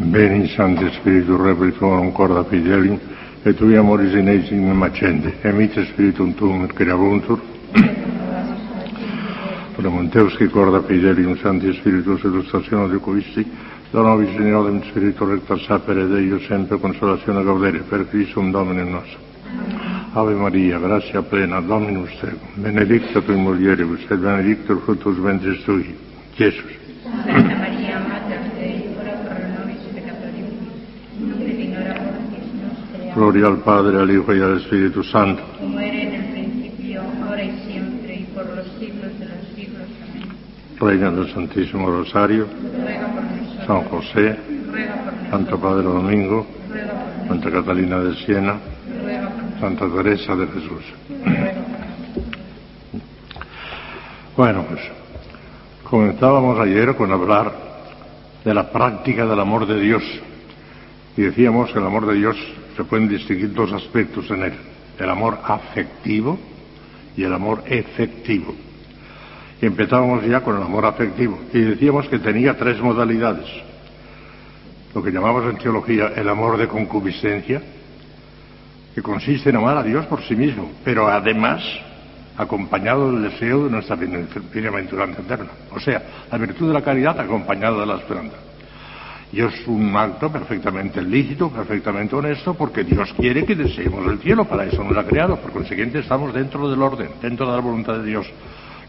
Beni 0.00 0.46
Santi 0.54 0.88
Spiritu 0.92 1.36
Replicorum 1.36 2.12
corda 2.12 2.44
fidelium, 2.44 3.00
et 3.42 3.56
tui 3.56 3.74
amoris 3.76 4.14
inesim 4.14 4.70
macende, 4.70 5.34
emite 5.42 5.84
Spiritum 5.86 6.34
tuum 6.34 6.62
et 6.62 6.72
creabuntur, 6.72 7.40
Premonteus 9.74 10.36
qui 10.36 10.48
corda 10.48 10.82
fidelium 10.82 11.36
Santi 11.38 11.72
Spiritus 11.72 12.22
illustratione 12.22 12.86
de 12.92 12.98
coisti, 12.98 13.44
dona 13.90 14.14
visioniorum 14.14 14.82
Spiritu 14.84 15.24
recta 15.24 15.56
sapere 15.56 16.06
Deio 16.06 16.38
sempre 16.46 16.78
consolazione 16.78 17.42
gaudere, 17.42 17.80
per 17.80 18.08
Christum 18.08 18.52
Domine 18.52 18.84
nostro. 18.84 19.18
Ave 20.12 20.34
Maria, 20.34 20.78
gratia 20.78 21.22
plena, 21.22 21.60
Dominus 21.60 22.16
tecum, 22.20 22.48
benedicta 22.54 23.20
tui 23.20 23.34
mulieribus, 23.34 24.02
et 24.08 24.16
benedictus 24.16 24.80
fructus 24.84 25.18
ventris 25.18 25.60
tui, 25.64 25.92
Iesus. 26.36 27.67
Gloria 33.18 33.48
al 33.48 33.56
Padre, 33.58 33.98
al 33.98 34.08
Hijo 34.08 34.32
y 34.32 34.40
al 34.40 34.58
Espíritu 34.58 35.02
Santo. 35.02 35.42
Como 35.58 35.80
era 35.80 36.02
en 36.02 36.14
el 36.14 36.24
principio, 36.30 37.02
ahora 37.26 37.42
y 37.42 37.50
siempre, 37.66 38.14
y 38.14 38.22
por 38.32 38.46
los 38.46 38.64
siglos 38.78 39.18
de 39.18 39.26
los 39.26 39.48
siglos. 39.56 39.82
Amén. 40.08 40.28
Reina 40.78 41.10
del 41.10 41.34
Santísimo 41.34 41.90
Rosario, 41.90 42.46
Ruega 42.46 43.08
por 43.08 43.24
nosotros. 43.24 43.66
San 43.66 43.82
José, 43.86 44.38
Ruega 44.70 44.94
por 44.94 45.12
nosotros. 45.14 45.30
Santo 45.30 45.60
Padre 45.60 45.82
Domingo, 45.82 46.46
Ruega 46.70 46.86
por 46.86 46.94
nosotros. 46.94 47.28
Santa 47.28 47.50
Catalina 47.50 47.98
de 47.98 48.14
Siena, 48.24 48.60
Ruega 49.02 49.28
por 49.30 49.42
nosotros. 49.42 49.60
Santa 49.60 49.96
Teresa 49.96 50.36
de 50.36 50.46
Jesús. 50.46 50.84
Ruega 51.08 51.52
por 51.54 51.80
nosotros. 51.80 52.28
Bueno, 54.36 54.64
pues 54.68 54.80
comenzábamos 55.82 56.60
ayer 56.60 56.94
con 56.94 57.10
hablar 57.10 57.52
de 58.44 58.54
la 58.54 58.70
práctica 58.70 59.26
del 59.26 59.40
amor 59.40 59.66
de 59.66 59.80
Dios 59.80 60.04
y 61.16 61.22
decíamos 61.22 61.72
que 61.72 61.80
el 61.80 61.84
amor 61.84 62.06
de 62.06 62.14
Dios 62.14 62.36
se 62.78 62.84
pueden 62.84 63.08
distinguir 63.08 63.52
dos 63.52 63.72
aspectos 63.72 64.30
en 64.30 64.44
él, 64.44 64.52
el 65.00 65.10
amor 65.10 65.40
afectivo 65.42 66.38
y 67.16 67.24
el 67.24 67.34
amor 67.34 67.64
efectivo. 67.66 68.54
Y 69.60 69.66
empezábamos 69.66 70.24
ya 70.24 70.42
con 70.42 70.56
el 70.56 70.62
amor 70.62 70.86
afectivo 70.86 71.40
y 71.52 71.58
decíamos 71.58 72.06
que 72.06 72.20
tenía 72.20 72.56
tres 72.56 72.80
modalidades, 72.80 73.48
lo 74.94 75.02
que 75.02 75.10
llamamos 75.10 75.44
en 75.50 75.58
teología 75.58 76.12
el 76.14 76.28
amor 76.28 76.56
de 76.56 76.68
concupiscencia, 76.68 77.60
que 78.94 79.02
consiste 79.02 79.50
en 79.50 79.56
amar 79.56 79.78
a 79.78 79.82
Dios 79.82 80.06
por 80.06 80.22
sí 80.22 80.36
mismo, 80.36 80.70
pero 80.84 81.08
además 81.08 81.60
acompañado 82.36 83.10
del 83.10 83.28
deseo 83.28 83.64
de 83.64 83.70
nuestra 83.70 83.96
bienaventuranza 83.96 85.20
eterna. 85.22 85.50
O 85.72 85.80
sea, 85.80 86.00
la 86.30 86.38
virtud 86.38 86.68
de 86.68 86.74
la 86.74 86.82
caridad 86.82 87.18
acompañada 87.18 87.80
de 87.80 87.86
la 87.86 87.96
esperanza. 87.96 88.36
Y 89.30 89.42
es 89.42 89.66
un 89.66 89.94
acto 89.94 90.32
perfectamente 90.32 91.02
lícito, 91.02 91.50
perfectamente 91.50 92.16
honesto, 92.16 92.54
porque 92.54 92.82
Dios 92.82 93.12
quiere 93.14 93.44
que 93.44 93.54
deseemos 93.54 94.06
el 94.06 94.18
cielo, 94.20 94.46
para 94.46 94.64
eso 94.64 94.82
nos 94.82 94.96
ha 94.96 95.04
creado. 95.04 95.36
Por 95.36 95.52
consiguiente, 95.52 95.98
estamos 95.98 96.32
dentro 96.32 96.68
del 96.70 96.80
orden, 96.80 97.10
dentro 97.20 97.46
de 97.46 97.52
la 97.52 97.60
voluntad 97.60 97.98
de 97.98 98.04
Dios. 98.04 98.26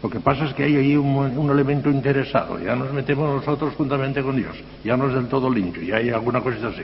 Lo 0.02 0.08
que 0.08 0.18
pasa 0.18 0.46
es 0.46 0.54
que 0.54 0.64
hay 0.64 0.76
ahí 0.76 0.96
un, 0.96 1.50
elemento 1.50 1.90
interesado, 1.90 2.58
ya 2.58 2.74
nos 2.74 2.90
metemos 2.90 3.34
nosotros 3.34 3.74
juntamente 3.76 4.22
con 4.22 4.34
Dios, 4.34 4.56
ya 4.82 4.96
no 4.96 5.08
es 5.08 5.14
del 5.14 5.26
todo 5.26 5.50
limpio, 5.50 5.82
ya 5.82 5.96
hay 5.96 6.08
alguna 6.08 6.40
cosita 6.40 6.68
así. 6.68 6.80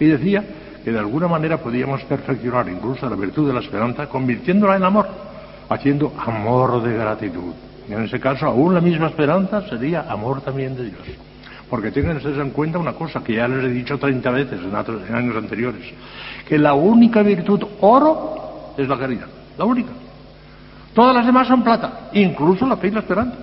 Y 0.00 0.06
decía 0.06 0.44
que 0.84 0.90
de 0.90 0.98
alguna 0.98 1.28
manera 1.28 1.58
podíamos 1.58 2.02
perfeccionar 2.02 2.68
incluso 2.68 3.08
la 3.08 3.14
virtud 3.14 3.46
de 3.46 3.54
la 3.54 3.60
esperanza, 3.60 4.08
convirtiéndola 4.08 4.74
en 4.74 4.82
amor, 4.82 5.06
haciendo 5.68 6.12
amor 6.18 6.82
de 6.82 6.94
gratitud. 6.94 7.52
Y 7.88 7.92
en 7.92 8.02
ese 8.02 8.18
caso, 8.18 8.46
aún 8.46 8.74
la 8.74 8.80
misma 8.80 9.06
esperanza 9.06 9.62
sería 9.68 10.10
amor 10.10 10.40
también 10.40 10.74
de 10.74 10.86
Dios. 10.86 11.06
Porque 11.68 11.90
tengan 11.90 12.16
ustedes 12.18 12.38
en 12.38 12.50
cuenta 12.50 12.78
una 12.78 12.92
cosa 12.92 13.22
que 13.24 13.34
ya 13.34 13.48
les 13.48 13.64
he 13.64 13.68
dicho 13.68 13.98
30 13.98 14.30
veces 14.30 14.60
en, 14.62 15.14
años 15.14 15.36
anteriores, 15.36 15.82
que 16.46 16.58
la 16.58 16.74
única 16.74 17.22
virtud 17.22 17.62
oro 17.80 18.74
es 18.76 18.88
la 18.88 18.98
caridad, 18.98 19.26
la 19.58 19.64
única. 19.64 19.90
Todas 20.94 21.14
las 21.14 21.26
demás 21.26 21.48
son 21.48 21.64
plata, 21.64 22.10
incluso 22.12 22.66
la 22.66 22.76
fe 22.76 22.88
y 22.88 22.90
la 22.92 23.00
esperanza. 23.00 23.38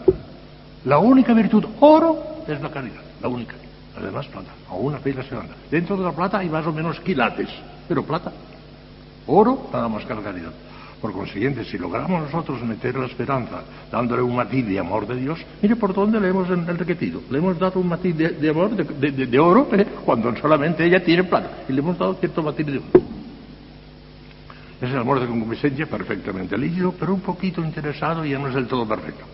La 0.85 0.97
única 0.97 1.33
virtud 1.33 1.65
oro 1.81 2.43
es 2.47 2.61
la 2.61 2.69
caridad, 2.69 3.01
la 3.21 3.27
única. 3.27 3.55
Las 3.95 4.03
demás 4.05 4.25
plata, 4.27 4.51
aún 4.69 4.93
la 4.93 4.99
fe 4.99 5.11
y 5.11 5.13
la 5.13 5.21
esperanza. 5.21 5.53
Dentro 5.69 5.97
de 5.97 6.03
la 6.03 6.11
plata 6.11 6.39
hay 6.39 6.49
más 6.49 6.65
o 6.65 6.71
menos 6.71 6.99
quilates, 7.01 7.49
pero 7.87 8.03
plata. 8.03 8.31
Oro 9.27 9.69
nada 9.71 9.87
más 9.87 10.05
que 10.05 10.13
la 10.13 10.21
caridad. 10.21 10.51
Por 11.03 11.11
consiguiente, 11.11 11.65
si 11.65 11.77
logramos 11.77 12.21
nosotros 12.21 12.63
meter 12.63 12.95
la 12.95 13.07
esperanza 13.07 13.61
dándole 13.91 14.21
un 14.21 14.37
matiz 14.37 14.65
de 14.65 14.79
amor 14.79 15.05
de 15.05 15.17
Dios, 15.17 15.37
mire 15.61 15.75
por 15.75 15.93
dónde 15.93 16.17
le 16.17 16.29
hemos 16.29 16.49
enriquecido. 16.49 17.19
Le 17.29 17.39
hemos 17.39 17.59
dado 17.59 17.81
un 17.81 17.89
matiz 17.89 18.15
de, 18.15 18.49
amor, 18.49 18.69
de, 18.73 19.39
oro, 19.39 19.67
¿eh? 19.73 19.85
cuando 20.05 20.33
solamente 20.37 20.85
ella 20.85 21.03
tiene 21.03 21.25
plata. 21.25 21.65
Y 21.67 21.73
le 21.73 21.79
hemos 21.81 21.97
dado 21.97 22.13
cierto 22.13 22.41
matiz 22.41 22.65
de 22.67 22.77
oro. 22.77 22.87
Es 24.79 24.89
el 24.89 24.97
amor 24.97 25.19
de 25.19 25.27
concupiscencia 25.27 25.87
perfectamente 25.87 26.57
lícito, 26.57 26.93
pero 26.97 27.13
un 27.13 27.19
poquito 27.19 27.61
interesado 27.61 28.23
y 28.23 28.29
ya 28.29 28.39
no 28.39 28.47
es 28.47 28.55
del 28.55 28.67
todo 28.67 28.87
perfecto. 28.87 29.25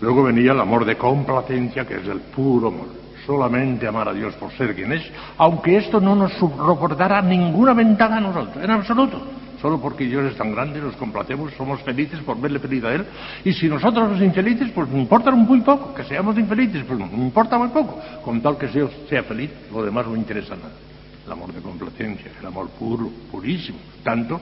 Luego 0.00 0.22
venía 0.22 0.52
el 0.52 0.60
amor 0.60 0.86
de 0.86 0.96
complacencia, 0.96 1.86
que 1.86 1.96
es 1.96 2.08
el 2.08 2.20
puro 2.20 2.68
amor. 2.68 2.86
Solamente 3.26 3.86
amar 3.86 4.08
a 4.08 4.14
Dios 4.14 4.32
por 4.36 4.50
ser 4.52 4.74
quien 4.74 4.90
es, 4.92 5.02
aunque 5.36 5.76
esto 5.76 6.00
no 6.00 6.16
nos 6.16 6.32
reportara 6.40 7.20
ninguna 7.20 7.74
ventaja 7.74 8.16
a 8.16 8.20
nosotros, 8.20 8.64
en 8.64 8.70
absoluto. 8.70 9.43
Solo 9.64 9.80
porque 9.80 10.04
Dios 10.04 10.30
es 10.30 10.36
tan 10.36 10.52
grande, 10.52 10.78
nos 10.78 10.94
complacemos, 10.96 11.50
somos 11.54 11.80
felices 11.80 12.20
por 12.20 12.38
verle 12.38 12.58
feliz 12.58 12.84
a 12.84 12.92
Él. 12.92 13.06
Y 13.46 13.54
si 13.54 13.66
nosotros 13.66 14.08
somos 14.08 14.20
infelices, 14.20 14.70
pues 14.74 14.86
nos 14.90 14.98
importa 14.98 15.30
muy 15.30 15.62
poco. 15.62 15.94
Que 15.94 16.04
seamos 16.04 16.36
infelices, 16.36 16.84
pues 16.86 16.98
nos 16.98 17.10
importa 17.14 17.56
muy 17.56 17.68
poco. 17.68 17.98
Con 18.22 18.42
tal 18.42 18.58
que 18.58 18.66
Dios 18.66 18.90
sea 19.08 19.22
feliz, 19.22 19.50
lo 19.72 19.82
demás 19.82 20.06
no 20.06 20.16
interesa 20.16 20.54
nada. 20.54 20.74
El 21.24 21.32
amor 21.32 21.50
de 21.50 21.62
complacencia, 21.62 22.30
el 22.38 22.46
amor 22.46 22.68
puro, 22.78 23.10
purísimo. 23.32 23.78
Tanto 24.02 24.38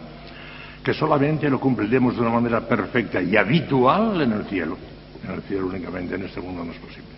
que 0.82 0.92
solamente 0.92 1.48
lo 1.48 1.60
cumpliremos 1.60 2.16
de 2.16 2.20
una 2.20 2.30
manera 2.30 2.60
perfecta 2.62 3.22
y 3.22 3.36
habitual 3.36 4.22
en 4.22 4.32
el 4.32 4.44
cielo. 4.46 4.76
En 5.22 5.34
el 5.34 5.42
cielo 5.42 5.68
únicamente, 5.68 6.16
en 6.16 6.24
este 6.24 6.40
mundo 6.40 6.64
no 6.64 6.72
es 6.72 6.78
posible. 6.78 7.11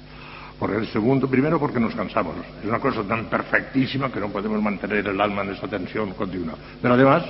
Por 0.59 0.71
el 0.71 0.87
segundo, 0.87 1.29
primero 1.29 1.59
porque 1.59 1.81
nos 1.81 1.95
cansamos. 1.95 2.37
Es 2.63 2.69
una 2.69 2.79
cosa 2.79 3.03
tan 3.03 3.27
perfectísima 3.27 4.11
que 4.11 4.21
no 4.21 4.29
podemos 4.29 4.63
mantener 4.63 5.07
el 5.07 5.21
alma 5.21 5.43
en 5.43 5.51
esa 5.51 5.67
tensión 5.67 6.13
continua. 6.15 6.55
Pero 6.81 6.95
además, 6.95 7.25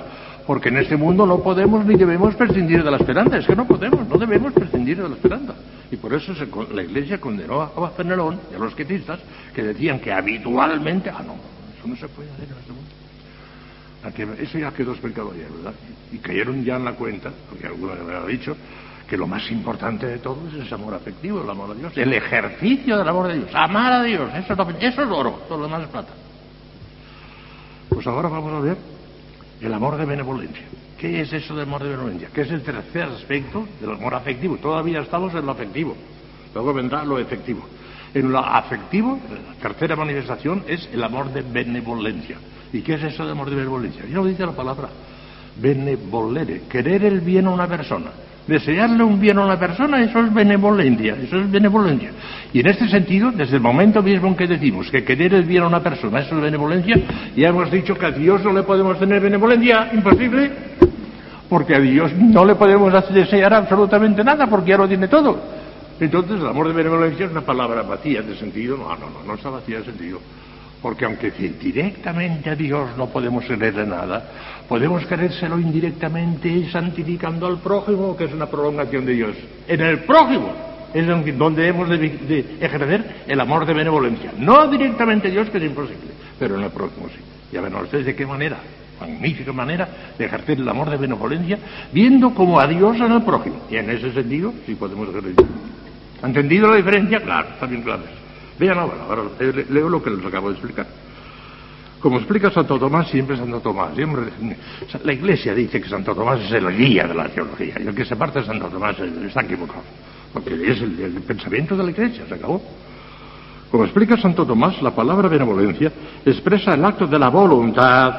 porque 0.45 0.69
en 0.69 0.77
este 0.77 0.95
mundo 0.95 1.25
no 1.25 1.39
podemos 1.39 1.85
ni 1.85 1.95
debemos 1.95 2.35
prescindir 2.35 2.83
de 2.83 2.91
la 2.91 2.97
esperanza. 2.97 3.37
Es 3.37 3.47
que 3.47 3.55
no 3.55 3.67
podemos, 3.67 4.07
no 4.07 4.17
debemos 4.17 4.53
prescindir 4.53 5.01
de 5.01 5.09
la 5.09 5.15
esperanza. 5.15 5.55
Y 5.91 5.95
por 5.97 6.13
eso 6.13 6.33
la 6.73 6.83
Iglesia 6.83 7.19
condenó 7.19 7.61
a, 7.61 7.89
Fenelón 7.91 8.39
y 8.51 8.55
a 8.55 8.59
los 8.59 8.75
quietistas 8.75 9.19
que 9.53 9.63
decían 9.63 9.99
que 9.99 10.11
habitualmente, 10.11 11.09
ah, 11.09 11.23
no, 11.25 11.35
eso 11.77 11.87
no 11.87 11.95
se 11.95 12.07
puede 12.09 12.29
hacer 12.31 12.47
en 12.47 12.57
este 12.57 12.71
mundo. 12.71 14.39
Eso 14.39 14.59
ya 14.59 14.71
quedó 14.71 14.91
explicado 14.91 15.31
ayer, 15.31 15.49
¿verdad? 15.49 15.73
Y 16.11 16.17
cayeron 16.19 16.63
ya 16.63 16.75
en 16.75 16.85
la 16.85 16.93
cuenta, 16.93 17.31
porque 17.49 17.65
alguna 17.65 17.95
me 17.95 18.13
ha 18.13 18.25
dicho, 18.25 18.55
que 19.07 19.17
lo 19.17 19.27
más 19.27 19.49
importante 19.51 20.07
de 20.07 20.17
todo 20.19 20.47
es 20.47 20.55
ese 20.65 20.73
amor 20.75 20.93
afectivo, 20.95 21.41
el 21.43 21.49
amor 21.49 21.71
a 21.71 21.73
Dios, 21.75 21.95
el 21.97 22.11
ejercicio 22.13 22.97
del 22.97 23.07
amor 23.07 23.27
de 23.27 23.35
Dios, 23.35 23.49
amar 23.53 23.93
a 23.93 24.03
Dios, 24.03 24.29
eso 24.35 24.53
es, 24.53 24.57
lo- 24.57 24.69
eso 24.69 25.01
es 25.03 25.09
oro, 25.09 25.41
todo 25.47 25.59
lo 25.59 25.63
demás 25.65 25.83
es 25.83 25.89
plata. 25.89 26.13
Pues 27.89 28.05
ahora 28.07 28.29
vamos 28.29 28.51
a 28.53 28.59
ver 28.59 28.77
el 29.61 29.73
amor 29.73 29.97
de 29.97 30.05
benevolencia. 30.05 30.63
¿Qué 30.97 31.21
es 31.21 31.31
eso 31.33 31.53
del 31.55 31.67
amor 31.67 31.83
de 31.83 31.89
benevolencia? 31.89 32.29
¿Qué 32.33 32.41
es 32.41 32.51
el 32.51 32.61
tercer 32.63 33.03
aspecto 33.03 33.67
del 33.79 33.91
amor 33.91 34.15
afectivo? 34.15 34.57
Todavía 34.57 35.01
estamos 35.01 35.33
en 35.35 35.45
lo 35.45 35.51
afectivo, 35.51 35.95
luego 36.53 36.73
vendrá 36.73 37.03
lo 37.05 37.19
efectivo. 37.19 37.65
En 38.13 38.31
lo 38.31 38.39
afectivo, 38.39 39.19
la 39.29 39.53
tercera 39.61 39.95
manifestación 39.97 40.63
es 40.67 40.89
el 40.93 41.03
amor 41.03 41.31
de 41.33 41.41
benevolencia. 41.41 42.37
¿Y 42.71 42.81
qué 42.81 42.93
es 42.95 43.03
eso 43.03 43.25
de 43.25 43.31
amor 43.31 43.49
de 43.49 43.57
benevolencia? 43.57 44.03
Ya 44.05 44.15
lo 44.15 44.25
dice 44.25 44.45
la 44.45 44.53
palabra. 44.53 44.87
Benevolere, 45.57 46.61
querer 46.69 47.03
el 47.05 47.19
bien 47.21 47.47
a 47.47 47.51
una 47.51 47.67
persona. 47.67 48.11
Desearle 48.47 49.03
un 49.03 49.19
bien 49.19 49.39
a 49.39 49.45
una 49.45 49.59
persona, 49.59 50.03
eso 50.03 50.19
es 50.19 50.31
benevolencia, 50.31 51.15
eso 51.15 51.37
es 51.37 51.49
benevolencia. 51.49 52.11
Y 52.53 52.59
en 52.59 52.67
este 52.67 52.87
sentido, 52.87 53.31
desde 53.31 53.55
el 53.55 53.61
momento 53.61 54.03
mismo 54.03 54.27
en 54.27 54.35
que 54.35 54.45
decimos 54.45 54.91
que 54.91 55.03
querer 55.03 55.33
el 55.33 55.45
bien 55.45 55.63
a 55.63 55.67
una 55.67 55.81
persona, 55.81 56.19
eso 56.19 56.35
es 56.35 56.41
benevolencia, 56.41 56.95
ya 57.35 57.49
hemos 57.49 57.71
dicho 57.71 57.95
que 57.95 58.05
a 58.05 58.11
Dios 58.11 58.43
no 58.43 58.53
le 58.53 58.61
podemos 58.61 58.99
tener 58.99 59.19
benevolencia, 59.19 59.89
imposible, 59.93 60.51
porque 61.49 61.75
a 61.75 61.79
Dios 61.79 62.13
no 62.13 62.45
le 62.45 62.53
podemos 62.55 62.93
desear 63.11 63.53
absolutamente 63.53 64.23
nada, 64.23 64.45
porque 64.47 64.69
ya 64.69 64.77
lo 64.77 64.87
tiene 64.87 65.07
todo. 65.07 65.39
Entonces, 65.99 66.39
el 66.39 66.47
amor 66.47 66.67
de 66.67 66.73
benevolencia 66.73 67.25
es 67.25 67.31
una 67.31 67.41
palabra 67.41 67.81
vacía 67.81 68.21
de 68.21 68.35
sentido, 68.35 68.77
no, 68.77 68.89
no, 68.95 69.09
no, 69.09 69.23
no 69.25 69.33
está 69.33 69.49
vacía 69.49 69.79
de 69.79 69.85
sentido. 69.85 70.19
Porque 70.85 71.03
aunque 71.03 71.31
directamente 71.31 72.47
a 72.51 72.55
Dios 72.55 72.95
no 72.95 73.07
podemos 73.07 73.43
quererle 73.45 73.87
nada, 73.87 74.23
podemos 74.69 75.03
querérselo 75.07 75.57
indirectamente 75.57 76.69
santificando 76.69 77.47
al 77.47 77.57
prójimo, 77.57 78.15
que 78.15 78.25
es 78.25 78.31
una 78.31 78.45
prolongación 78.45 79.03
de 79.03 79.13
Dios. 79.13 79.35
En 79.67 79.81
el 79.81 80.01
prójimo 80.01 80.53
es 80.93 81.07
donde- 81.07 81.67
hemos 81.67 81.89
de, 81.89 82.57
ejercer 82.61 83.23
el 83.25 83.39
amor 83.39 83.65
de 83.65 83.73
benevolencia. 83.73 84.31
No 84.37 84.67
directamente 84.67 85.29
a 85.29 85.31
Dios, 85.31 85.49
que 85.49 85.57
es 85.57 85.63
imposible, 85.63 86.11
pero 86.37 86.55
en 86.55 86.65
el 86.65 86.69
prójimo 86.69 87.07
sí. 87.09 87.19
Ya 87.51 87.61
ven 87.61 87.73
ustedes 87.73 88.05
de 88.05 88.15
qué 88.15 88.27
manera, 88.27 88.57
magnífica 89.01 89.51
manera 89.51 89.89
de 90.19 90.25
ejercer 90.25 90.59
el 90.59 90.69
amor 90.69 90.91
de 90.91 90.97
benevolencia, 90.97 91.57
viendo 91.91 92.29
como 92.35 92.59
a 92.59 92.67
Dios 92.67 92.95
en 92.97 93.11
el 93.11 93.23
prójimo. 93.23 93.55
Y 93.71 93.77
en 93.77 93.89
ese 93.89 94.13
sentido 94.13 94.53
sí 94.67 94.75
podemos 94.75 95.09
ejercer. 95.09 95.33
¿Ha 96.21 96.27
entendido 96.27 96.69
la 96.69 96.75
diferencia? 96.75 97.19
Claro, 97.21 97.47
está 97.55 97.65
bien 97.65 97.81
claro. 97.81 98.03
eso. 98.03 98.24
Vean 98.59 98.77
ahora, 98.77 98.95
ahora 99.09 99.23
le- 99.39 99.65
leo 99.69 99.89
lo 99.89 100.01
que 100.01 100.09
les 100.09 100.25
acabo 100.25 100.47
de 100.49 100.53
explicar. 100.55 100.87
Como 101.99 102.17
explica 102.17 102.51
Santo 102.51 102.77
Tomás, 102.77 103.07
siempre 103.09 103.35
Santo 103.35 103.59
Tomás. 103.61 103.91
La 105.03 105.13
Iglesia 105.13 105.53
dice 105.55 105.81
que 105.81 105.89
Santo 105.89 106.13
Tomás 106.13 106.39
es 106.41 106.51
el 106.51 106.69
guía 106.77 107.07
de 107.07 107.15
la 107.15 107.27
teología 107.29 107.75
y 107.83 107.87
el 107.87 107.95
que 107.95 108.05
se 108.05 108.15
parte 108.15 108.39
de 108.39 108.45
Santo 108.45 108.67
Tomás 108.67 108.95
está 108.99 109.41
equivocado, 109.41 109.81
porque 110.31 110.53
es 110.53 110.81
el, 110.81 110.99
el 110.99 111.21
pensamiento 111.23 111.75
de 111.75 111.83
la 111.83 111.89
Iglesia, 111.91 112.23
se 112.27 112.33
acabó. 112.35 112.61
Como 113.71 113.83
explica 113.85 114.17
Santo 114.17 114.45
Tomás, 114.45 114.79
la 114.83 114.91
palabra 114.91 115.27
benevolencia 115.27 115.91
expresa 116.25 116.75
el 116.75 116.85
acto 116.85 117.07
de 117.07 117.17
la 117.17 117.29
voluntad, 117.29 118.13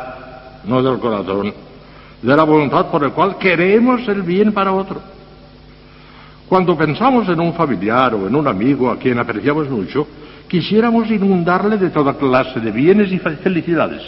no 0.64 0.82
del 0.82 0.98
corazón, 0.98 1.54
de 2.20 2.36
la 2.36 2.42
voluntad 2.44 2.86
por 2.90 3.04
el 3.04 3.12
cual 3.12 3.38
queremos 3.38 4.06
el 4.08 4.22
bien 4.22 4.52
para 4.52 4.72
otro. 4.72 5.00
Cuando 6.48 6.76
pensamos 6.76 7.28
en 7.28 7.40
un 7.40 7.54
familiar 7.54 8.14
o 8.14 8.26
en 8.26 8.34
un 8.34 8.46
amigo 8.48 8.90
a 8.90 8.98
quien 8.98 9.18
apreciamos 9.18 9.68
mucho, 9.70 10.06
quisiéramos 10.48 11.10
inundarle 11.10 11.76
de 11.76 11.90
toda 11.90 12.16
clase 12.16 12.60
de 12.60 12.70
bienes 12.70 13.12
y 13.12 13.18
felicidades. 13.18 14.02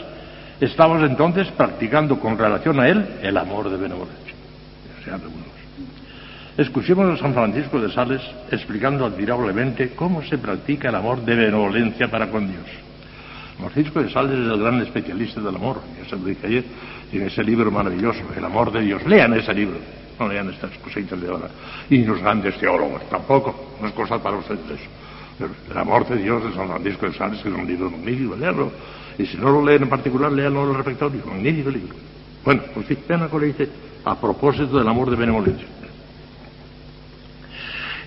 Estamos 0.61 1.03
entonces 1.03 1.49
practicando 1.53 2.19
con 2.19 2.37
relación 2.37 2.81
a 2.81 2.89
él 2.89 3.07
el 3.23 3.37
amor 3.37 3.71
de 3.71 3.77
benevolencia. 3.77 4.35
Escuchemos 6.57 7.09
a 7.09 7.23
San 7.23 7.35
Francisco 7.35 7.81
de 7.81 7.93
Sales 7.93 8.21
explicando 8.51 9.07
admirablemente 9.07 9.91
cómo 9.91 10.23
se 10.25 10.39
practica 10.39 10.89
el 10.89 10.97
amor 10.97 11.25
de 11.25 11.37
benevolencia 11.37 12.11
para 12.11 12.29
con 12.29 12.49
Dios. 12.49 12.67
Francisco 13.59 14.03
de 14.03 14.11
Sales 14.11 14.33
es 14.33 14.53
el 14.53 14.61
gran 14.61 14.81
especialista 14.81 15.41
del 15.41 15.55
amor, 15.55 15.81
ya 15.97 16.09
se 16.09 16.17
lo 16.17 16.25
dije 16.25 16.47
ayer, 16.47 16.65
tiene 17.11 17.27
ese 17.27 17.43
libro 17.43 17.71
maravilloso, 17.71 18.21
El 18.37 18.45
amor 18.45 18.73
de 18.73 18.83
Dios. 18.83 19.05
Lean 19.07 19.35
ese 19.35 19.53
libro, 19.55 19.79
no 20.19 20.29
lean 20.29 20.51
estas 20.51 20.71
cositas 20.79 21.21
de 21.21 21.29
ahora. 21.29 21.49
Y 21.91 22.05
los 22.05 22.21
grandes 22.21 22.57
teólogos, 22.59 23.09
tampoco, 23.09 23.77
no 23.81 23.89
es 23.89 23.95
cosa 23.95 24.23
para 24.23 24.37
ustedes. 24.37 24.81
El 25.41 25.79
amor 25.79 26.09
de 26.09 26.17
Dios 26.17 26.43
de 26.45 26.53
San 26.53 26.67
Francisco 26.67 27.07
de 27.07 27.13
Sales, 27.15 27.41
que 27.43 27.49
es 27.49 27.55
un 27.55 27.67
libro 27.67 27.91
magnífico, 27.91 28.35
leanlo. 28.35 28.73
Y 29.19 29.27
si 29.27 29.37
no 29.37 29.51
lo 29.51 29.65
leen 29.65 29.85
en 29.85 29.89
particular, 29.89 30.33
leanlo 30.33 30.65
en 30.65 30.71
el 30.71 30.77
refectorio, 30.77 31.23
magnífico 31.27 31.71
libro. 31.71 31.95
Bueno, 32.45 32.63
pues 32.75 32.87
sí, 32.87 32.99
vean 33.09 33.21
lo 33.21 33.31
que 33.31 33.47
dice 33.47 33.69
a 34.05 34.15
propósito 34.17 34.79
del 34.79 34.89
amor 34.89 35.11
de 35.11 35.17
benevolencia. 35.17 35.67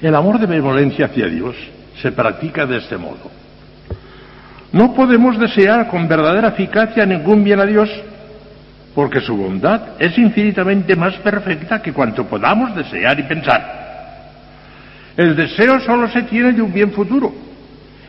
El 0.01 0.15
amor 0.15 0.39
de 0.39 0.47
benevolencia 0.47 1.05
hacia 1.05 1.27
Dios 1.27 1.55
se 2.01 2.11
practica 2.11 2.65
de 2.65 2.77
este 2.77 2.97
modo. 2.97 3.29
No 4.71 4.93
podemos 4.93 5.37
desear 5.37 5.87
con 5.89 6.07
verdadera 6.07 6.49
eficacia 6.49 7.05
ningún 7.05 7.43
bien 7.43 7.59
a 7.59 7.65
Dios, 7.65 7.89
porque 8.95 9.21
su 9.21 9.35
bondad 9.37 9.89
es 9.99 10.17
infinitamente 10.17 10.95
más 10.95 11.15
perfecta 11.17 11.81
que 11.81 11.93
cuanto 11.93 12.25
podamos 12.25 12.75
desear 12.75 13.19
y 13.19 13.23
pensar. 13.23 13.80
El 15.21 15.35
deseo 15.35 15.79
solo 15.81 16.09
se 16.09 16.23
tiene 16.23 16.51
de 16.51 16.63
un 16.63 16.73
bien 16.73 16.91
futuro. 16.91 17.31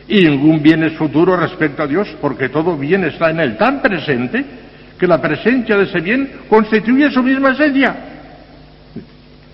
Y 0.08 0.24
ningún 0.24 0.62
bien 0.62 0.82
es 0.82 0.94
futuro 0.94 1.36
respecto 1.36 1.82
a 1.82 1.86
Dios, 1.86 2.08
porque 2.22 2.48
todo 2.48 2.74
bien 2.78 3.04
está 3.04 3.28
en 3.28 3.40
Él 3.40 3.58
tan 3.58 3.82
presente 3.82 4.42
que 4.98 5.06
la 5.06 5.20
presencia 5.20 5.76
de 5.76 5.84
ese 5.84 6.00
bien 6.00 6.30
constituye 6.48 7.10
su 7.10 7.22
misma 7.22 7.52
esencia. 7.52 7.94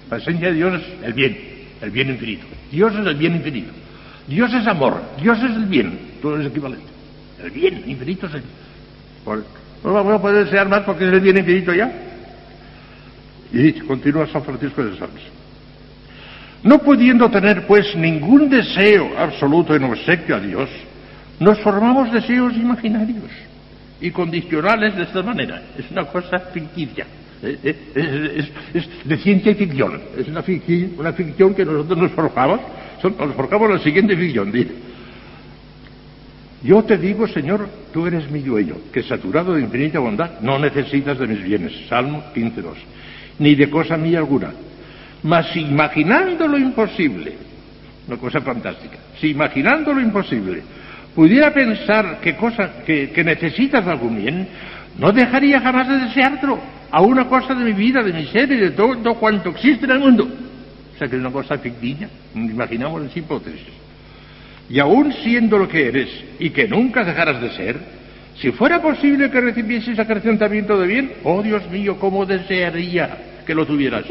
La 0.09 0.19
esencia 0.19 0.51
de 0.51 0.55
Dios 0.55 0.81
es 0.81 1.05
el 1.05 1.13
bien, 1.13 1.37
el 1.83 1.91
bien 1.91 2.11
infinito. 2.11 2.47
Dios 2.71 2.95
es 2.95 3.05
el 3.05 3.17
bien 3.17 3.35
infinito. 3.35 3.73
Dios 4.29 4.55
es 4.55 4.67
amor, 4.69 5.03
Dios 5.21 5.37
es 5.39 5.57
el 5.57 5.65
bien, 5.65 5.99
todo 6.23 6.41
es 6.41 6.47
equivalente. 6.47 6.87
El 7.43 7.51
bien 7.51 7.83
infinito 7.89 8.27
es 8.27 8.35
el 8.35 8.43
bien. 8.43 9.45
No 9.83 9.93
vamos 9.93 10.15
a 10.15 10.23
poder 10.23 10.45
desear 10.45 10.69
más 10.69 10.83
porque 10.83 11.09
es 11.09 11.13
el 11.13 11.21
bien 11.21 11.39
infinito 11.39 11.75
ya. 11.75 11.91
Y 13.53 13.73
continúa 13.81 14.29
San 14.29 14.45
Francisco 14.45 14.85
de 14.85 14.97
Sales. 14.97 15.39
No 16.63 16.79
pudiendo 16.79 17.31
tener, 17.31 17.67
pues, 17.67 17.95
ningún 17.97 18.49
deseo 18.49 19.17
absoluto 19.17 19.75
en 19.75 19.85
obsequio 19.85 20.37
a 20.37 20.41
Dios, 20.41 20.69
nos 21.39 21.59
formamos 21.61 22.13
deseos 22.13 22.55
imaginarios 22.55 23.31
y 24.01 24.11
condicionales 24.11 24.97
de 24.97 25.05
esta 25.05 25.23
manera. 25.23 25.63
Es 25.79 25.91
una 25.91 26.05
cosa 26.07 26.39
ficticia. 26.53 27.07
Eh, 27.43 27.59
eh, 27.95 28.51
Es, 28.75 28.89
de 29.05 29.17
ciencia 29.19 29.55
ficción. 29.55 30.01
Es 30.17 30.27
una 30.27 30.43
ficción, 30.43 30.95
una 30.99 31.13
ficción 31.13 31.55
que 31.55 31.65
nosotros 31.65 31.99
nos 31.99 32.11
forjamos. 32.13 32.61
Nos 33.03 33.35
forjamos 33.35 33.71
la 33.71 33.79
siguiente 33.79 34.17
ficción. 34.17 34.51
Dice, 34.51 34.73
yo 36.65 36.83
te 36.83 36.99
digo, 36.99 37.29
Señor, 37.29 37.69
tú 37.93 38.09
eres 38.09 38.29
mi 38.29 38.41
dueño, 38.41 38.75
que 38.93 39.05
saturado 39.05 39.55
de 39.55 39.63
infinita 39.63 40.01
bondad 40.01 40.41
no 40.41 40.59
necesitas 40.59 41.17
de 41.21 41.29
mis 41.29 41.43
bienes. 41.43 41.73
Salmo 41.89 42.25
15.2. 42.35 42.75
Ni 43.39 43.55
de 43.55 43.71
cosa 43.71 43.97
mía 43.97 44.19
alguna 44.19 44.51
mas 45.23 45.55
imaginando 45.57 46.47
lo 46.47 46.59
imposible, 46.59 47.35
una 48.07 48.17
cosa 48.17 48.41
fantástica, 48.41 48.99
si 49.21 49.29
imaginando 49.31 49.93
lo 49.93 50.01
imposible 50.01 50.63
pudiera 51.19 51.53
pensar 51.53 52.21
que, 52.21 52.37
cosa, 52.37 52.85
que, 52.87 53.25
necesitas 53.25 53.85
algún 53.89 54.23
bien, 54.23 54.47
no 54.99 55.11
dejaría 55.11 55.61
jamás 55.61 55.89
de 55.89 55.99
desearlo 56.07 56.61
a 56.93 57.03
una 57.03 57.27
cosa 57.27 57.55
de 57.55 57.65
mi 57.65 57.73
vida, 57.73 58.05
de 58.05 58.13
mi 58.13 58.27
ser 58.27 58.53
y 58.53 58.57
de 58.57 58.71
todo 58.71 59.15
cuanto 59.15 59.51
existe 59.51 59.85
en 59.87 59.91
el 59.91 59.99
mundo. 59.99 60.25
O 60.25 60.97
sea 60.97 61.09
que 61.09 61.17
es 61.17 61.21
una 61.21 61.33
cosa 61.33 61.59
ficticia, 61.59 62.09
imaginamos 62.37 63.03
las 63.03 63.17
hipótesis. 63.17 63.67
Y 64.71 64.79
aún 64.79 65.13
siendo 65.13 65.59
lo 65.59 65.67
que 65.67 65.89
eres 65.89 66.09
y 66.39 66.51
que 66.51 66.69
nunca 66.69 67.03
dejarás 67.03 67.41
de 67.41 67.51
ser, 67.51 67.81
si 68.41 68.53
fuera 68.53 68.81
posible 68.81 69.29
que 69.29 69.41
recibieses 69.41 69.99
acrecentamiento 69.99 70.79
de 70.79 70.87
bien, 70.87 71.13
oh 71.25 71.43
Dios 71.43 71.69
mío, 71.69 71.99
cómo 71.99 72.27
desearía 72.27 73.43
que 73.45 73.57
lo 73.57 73.67
tuvieras. 73.67 74.05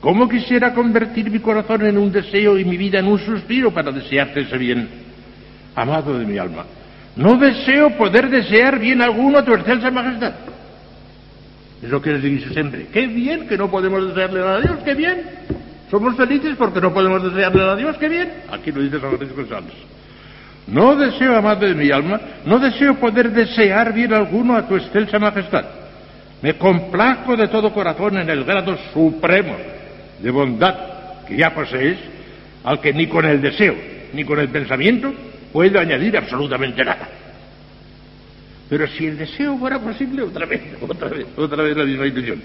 ¿Cómo 0.00 0.28
quisiera 0.28 0.72
convertir 0.72 1.30
mi 1.30 1.40
corazón 1.40 1.84
en 1.84 1.98
un 1.98 2.10
deseo 2.10 2.58
y 2.58 2.64
mi 2.64 2.78
vida 2.78 2.98
en 2.98 3.06
un 3.06 3.18
suspiro 3.18 3.70
para 3.70 3.92
desearte 3.92 4.40
ese 4.40 4.56
bien? 4.56 4.88
Amado 5.74 6.18
de 6.18 6.24
mi 6.24 6.38
alma, 6.38 6.64
no 7.16 7.36
deseo 7.36 7.96
poder 7.96 8.30
desear 8.30 8.78
bien 8.78 9.02
alguno 9.02 9.38
a 9.38 9.44
tu 9.44 9.52
excelsa 9.52 9.90
majestad. 9.90 10.32
Es 11.82 11.90
lo 11.90 12.00
que 12.00 12.12
les 12.12 12.22
digo 12.22 12.52
siempre. 12.52 12.86
Qué 12.92 13.06
bien 13.06 13.46
que 13.46 13.58
no 13.58 13.70
podemos 13.70 14.08
desearle 14.08 14.40
a 14.40 14.60
Dios, 14.60 14.78
qué 14.84 14.94
bien. 14.94 15.22
Somos 15.90 16.16
felices 16.16 16.54
porque 16.56 16.80
no 16.80 16.94
podemos 16.94 17.22
desearle 17.22 17.62
a 17.62 17.76
Dios, 17.76 17.96
qué 17.98 18.08
bien. 18.08 18.32
Aquí 18.50 18.72
lo 18.72 18.82
dice 18.82 19.00
San 19.00 19.16
Francisco 19.16 19.44
Sales. 19.46 19.74
No 20.66 20.96
deseo, 20.96 21.36
amado 21.36 21.66
de 21.66 21.74
mi 21.74 21.90
alma, 21.90 22.20
no 22.46 22.58
deseo 22.58 22.94
poder 22.94 23.32
desear 23.32 23.92
bien 23.92 24.14
alguno 24.14 24.56
a 24.56 24.66
tu 24.66 24.76
excelsa 24.76 25.18
majestad. 25.18 25.64
Me 26.40 26.54
complazco 26.54 27.36
de 27.36 27.48
todo 27.48 27.72
corazón 27.72 28.16
en 28.16 28.30
el 28.30 28.44
grado 28.44 28.78
supremo 28.94 29.56
de 30.22 30.30
bondad 30.30 31.24
que 31.26 31.36
ya 31.36 31.54
posees, 31.54 31.98
al 32.64 32.80
que 32.80 32.92
ni 32.92 33.06
con 33.06 33.24
el 33.24 33.40
deseo 33.40 33.74
ni 34.12 34.24
con 34.24 34.38
el 34.38 34.48
pensamiento 34.48 35.12
puede 35.52 35.78
añadir 35.78 36.16
absolutamente 36.16 36.84
nada. 36.84 37.08
Pero 38.68 38.86
si 38.86 39.06
el 39.06 39.18
deseo 39.18 39.56
fuera 39.58 39.78
posible, 39.78 40.22
otra 40.22 40.46
vez, 40.46 40.62
otra 40.80 41.08
vez, 41.08 41.26
otra 41.36 41.62
vez 41.62 41.76
la 41.76 41.84
misma 41.84 42.06
ilusión. 42.06 42.40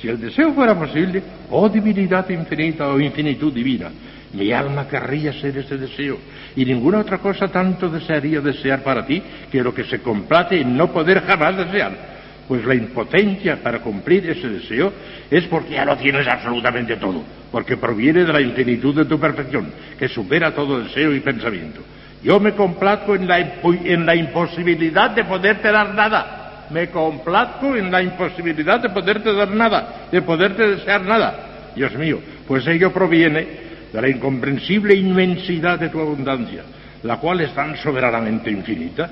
Si 0.00 0.08
el 0.08 0.20
deseo 0.20 0.52
fuera 0.52 0.74
posible, 0.78 1.22
oh 1.50 1.68
divinidad 1.68 2.28
infinita 2.30 2.88
o 2.88 2.94
oh 2.94 3.00
infinitud 3.00 3.52
divina, 3.52 3.90
mi 4.32 4.52
alma 4.52 4.86
querría 4.86 5.32
ser 5.32 5.56
ese 5.56 5.78
deseo 5.78 6.18
y 6.54 6.64
ninguna 6.64 6.98
otra 6.98 7.18
cosa 7.18 7.48
tanto 7.48 7.88
desearía 7.88 8.40
desear 8.40 8.82
para 8.82 9.06
ti 9.06 9.22
que 9.50 9.62
lo 9.62 9.72
que 9.72 9.84
se 9.84 10.00
complace 10.00 10.60
en 10.60 10.76
no 10.76 10.92
poder 10.92 11.22
jamás 11.22 11.56
desear 11.56 12.15
pues 12.46 12.64
la 12.64 12.74
impotencia 12.74 13.62
para 13.62 13.80
cumplir 13.80 14.30
ese 14.30 14.48
deseo 14.48 14.92
es 15.30 15.44
porque 15.46 15.74
ya 15.74 15.84
lo 15.84 15.96
tienes 15.96 16.26
absolutamente 16.26 16.96
todo, 16.96 17.22
porque 17.50 17.76
proviene 17.76 18.24
de 18.24 18.32
la 18.32 18.40
infinitud 18.40 18.94
de 18.94 19.04
tu 19.04 19.18
perfección, 19.18 19.72
que 19.98 20.08
supera 20.08 20.54
todo 20.54 20.80
deseo 20.80 21.14
y 21.14 21.20
pensamiento. 21.20 21.80
Yo 22.22 22.40
me 22.40 22.52
complazco 22.52 23.14
en 23.14 23.26
la, 23.26 24.16
imposibilidad 24.16 25.10
de 25.10 25.24
poderte 25.24 25.70
dar 25.70 25.94
nada. 25.94 26.66
Me 26.70 26.88
complazco 26.88 27.76
en 27.76 27.90
la 27.90 28.02
imposibilidad 28.02 28.80
de 28.80 28.88
poderte 28.90 29.32
dar 29.32 29.50
nada, 29.50 30.08
de 30.10 30.22
poderte 30.22 30.66
desear 30.66 31.04
nada. 31.04 31.70
Dios 31.76 31.94
mío, 31.94 32.18
pues 32.48 32.66
ello 32.66 32.92
proviene 32.92 33.46
de 33.92 34.00
la 34.00 34.08
incomprensible 34.08 34.94
inmensidad 34.94 35.78
de 35.78 35.88
tu 35.88 36.00
abundancia, 36.00 36.62
la 37.04 37.18
cual 37.18 37.42
es 37.42 37.54
tan 37.54 37.76
soberanamente 37.76 38.50
infinita, 38.50 39.08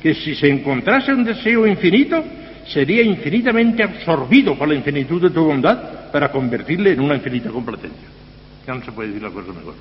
que 0.00 0.14
si 0.14 0.34
se 0.34 0.48
encontrase 0.48 1.12
un 1.12 1.24
deseo 1.24 1.66
infinito, 1.66 2.22
sería 2.66 3.02
infinitamente 3.02 3.82
absorbido 3.82 4.56
por 4.56 4.68
la 4.68 4.74
infinitud 4.74 5.20
de 5.20 5.30
tu 5.30 5.44
bondad 5.44 6.10
para 6.10 6.30
convertirle 6.30 6.92
en 6.92 7.00
una 7.00 7.16
infinita 7.16 7.50
complacencia. 7.50 8.08
Ya 8.66 8.74
no 8.74 8.84
se 8.84 8.92
puede 8.92 9.08
decir 9.08 9.22
la 9.22 9.30
cosa 9.30 9.52
mejor. 9.52 9.74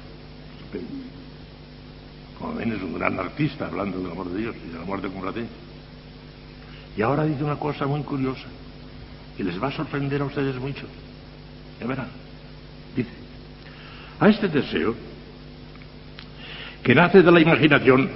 Como 2.40 2.56
ven, 2.56 2.72
es 2.72 2.82
un 2.82 2.98
gran 2.98 3.20
artista 3.20 3.68
hablando 3.68 4.00
del 4.00 4.12
amor 4.12 4.32
de 4.32 4.40
Dios 4.40 4.56
y 4.66 4.72
del 4.72 4.82
amor 4.82 5.02
de 5.02 5.10
complacencia. 5.10 5.58
Y 6.98 7.02
ahora 7.02 7.24
dice 7.26 7.44
una 7.44 7.58
cosa 7.58 7.86
muy 7.86 8.02
curiosa, 8.02 8.48
que 9.38 9.44
les 9.44 9.62
va 9.62 9.68
a 9.68 9.72
sorprender 9.72 10.22
a 10.22 10.26
ustedes 10.26 10.56
mucho. 10.56 10.86
Ya 11.80 11.88
verán. 11.88 12.08
Dice, 12.96 13.10
a 14.20 14.28
este 14.30 14.48
deseo, 14.48 14.96
que 16.84 16.96
nace 16.96 17.22
de 17.22 17.32
la 17.32 17.40
imaginación, 17.40 18.10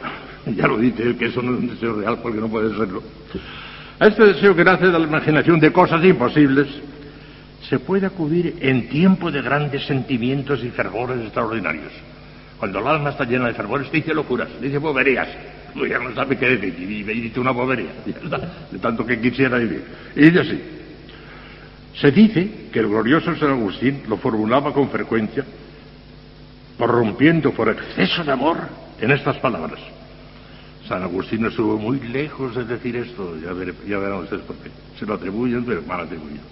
ya 0.56 0.68
lo 0.68 0.78
dice 0.78 1.04
él, 1.04 1.18
que 1.18 1.28
eso 1.28 1.42
no 1.42 1.54
es 1.54 1.60
un 1.60 1.68
deseo 1.70 1.94
real 1.94 2.20
porque 2.22 2.40
no 2.40 2.50
puede 2.50 2.76
serlo, 2.76 3.04
a 4.00 4.08
este 4.08 4.26
deseo 4.26 4.56
que 4.56 4.64
nace 4.64 4.88
de 4.88 5.00
la 5.00 5.06
imaginación 5.06 5.60
de 5.60 5.72
cosas 5.72 6.04
imposibles, 6.04 6.68
se 7.70 7.80
puede 7.80 8.06
acudir 8.06 8.58
en 8.62 8.90
tiempo 8.90 9.32
de 9.32 9.42
grandes 9.42 9.86
sentimientos 9.86 10.64
y 10.64 10.70
fervores 10.70 11.22
extraordinarios. 11.22 11.92
Cuando 12.60 12.80
el 12.80 12.88
alma 12.88 13.10
está 13.10 13.26
llena 13.26 13.48
de 13.48 13.54
fervores, 13.54 13.92
dice 13.92 14.14
locuras, 14.14 14.50
dice 14.62 14.78
boberías, 14.78 15.28
Pues 15.74 15.90
ya 15.90 16.00
no 16.00 16.14
sabe 16.14 16.38
qué 16.38 16.58
decir, 16.58 16.76
y, 16.80 17.04
dice 17.04 17.40
una 17.40 17.52
bobería, 17.52 17.92
de 18.72 18.80
tanto 18.80 19.06
que 19.06 19.20
quisiera 19.20 19.58
decir. 19.58 19.84
Y 20.16 20.22
dice 20.22 20.40
así, 20.40 20.62
se 22.00 22.12
dice 22.12 22.68
que 22.72 22.80
el 22.80 22.88
glorioso 22.88 23.36
San 23.36 23.52
Agustín 23.52 24.04
lo 24.08 24.18
formulaba 24.18 24.74
con 24.74 24.90
frecuencia, 24.90 25.46
prorrumpiendo 26.78 27.52
por 27.52 27.70
exceso 27.70 28.24
de 28.24 28.32
amor 28.32 28.58
en 29.00 29.12
estas 29.12 29.38
palabras. 29.38 29.80
San 30.88 31.02
Agustín 31.02 31.46
estuvo 31.46 31.78
muy 31.78 32.00
lejos 32.00 32.56
de 32.56 32.64
decir 32.64 32.96
esto, 32.96 33.36
ya, 33.44 33.54
ver, 33.54 33.74
ya 33.88 33.98
verán 33.98 34.20
ustedes 34.20 34.44
por 34.44 34.56
qué. 34.58 34.70
Se 35.00 35.06
lo 35.06 35.16
atribuyen, 35.16 35.66
pero 35.66 35.82
mal 35.82 36.02
atribuido. 36.02 36.44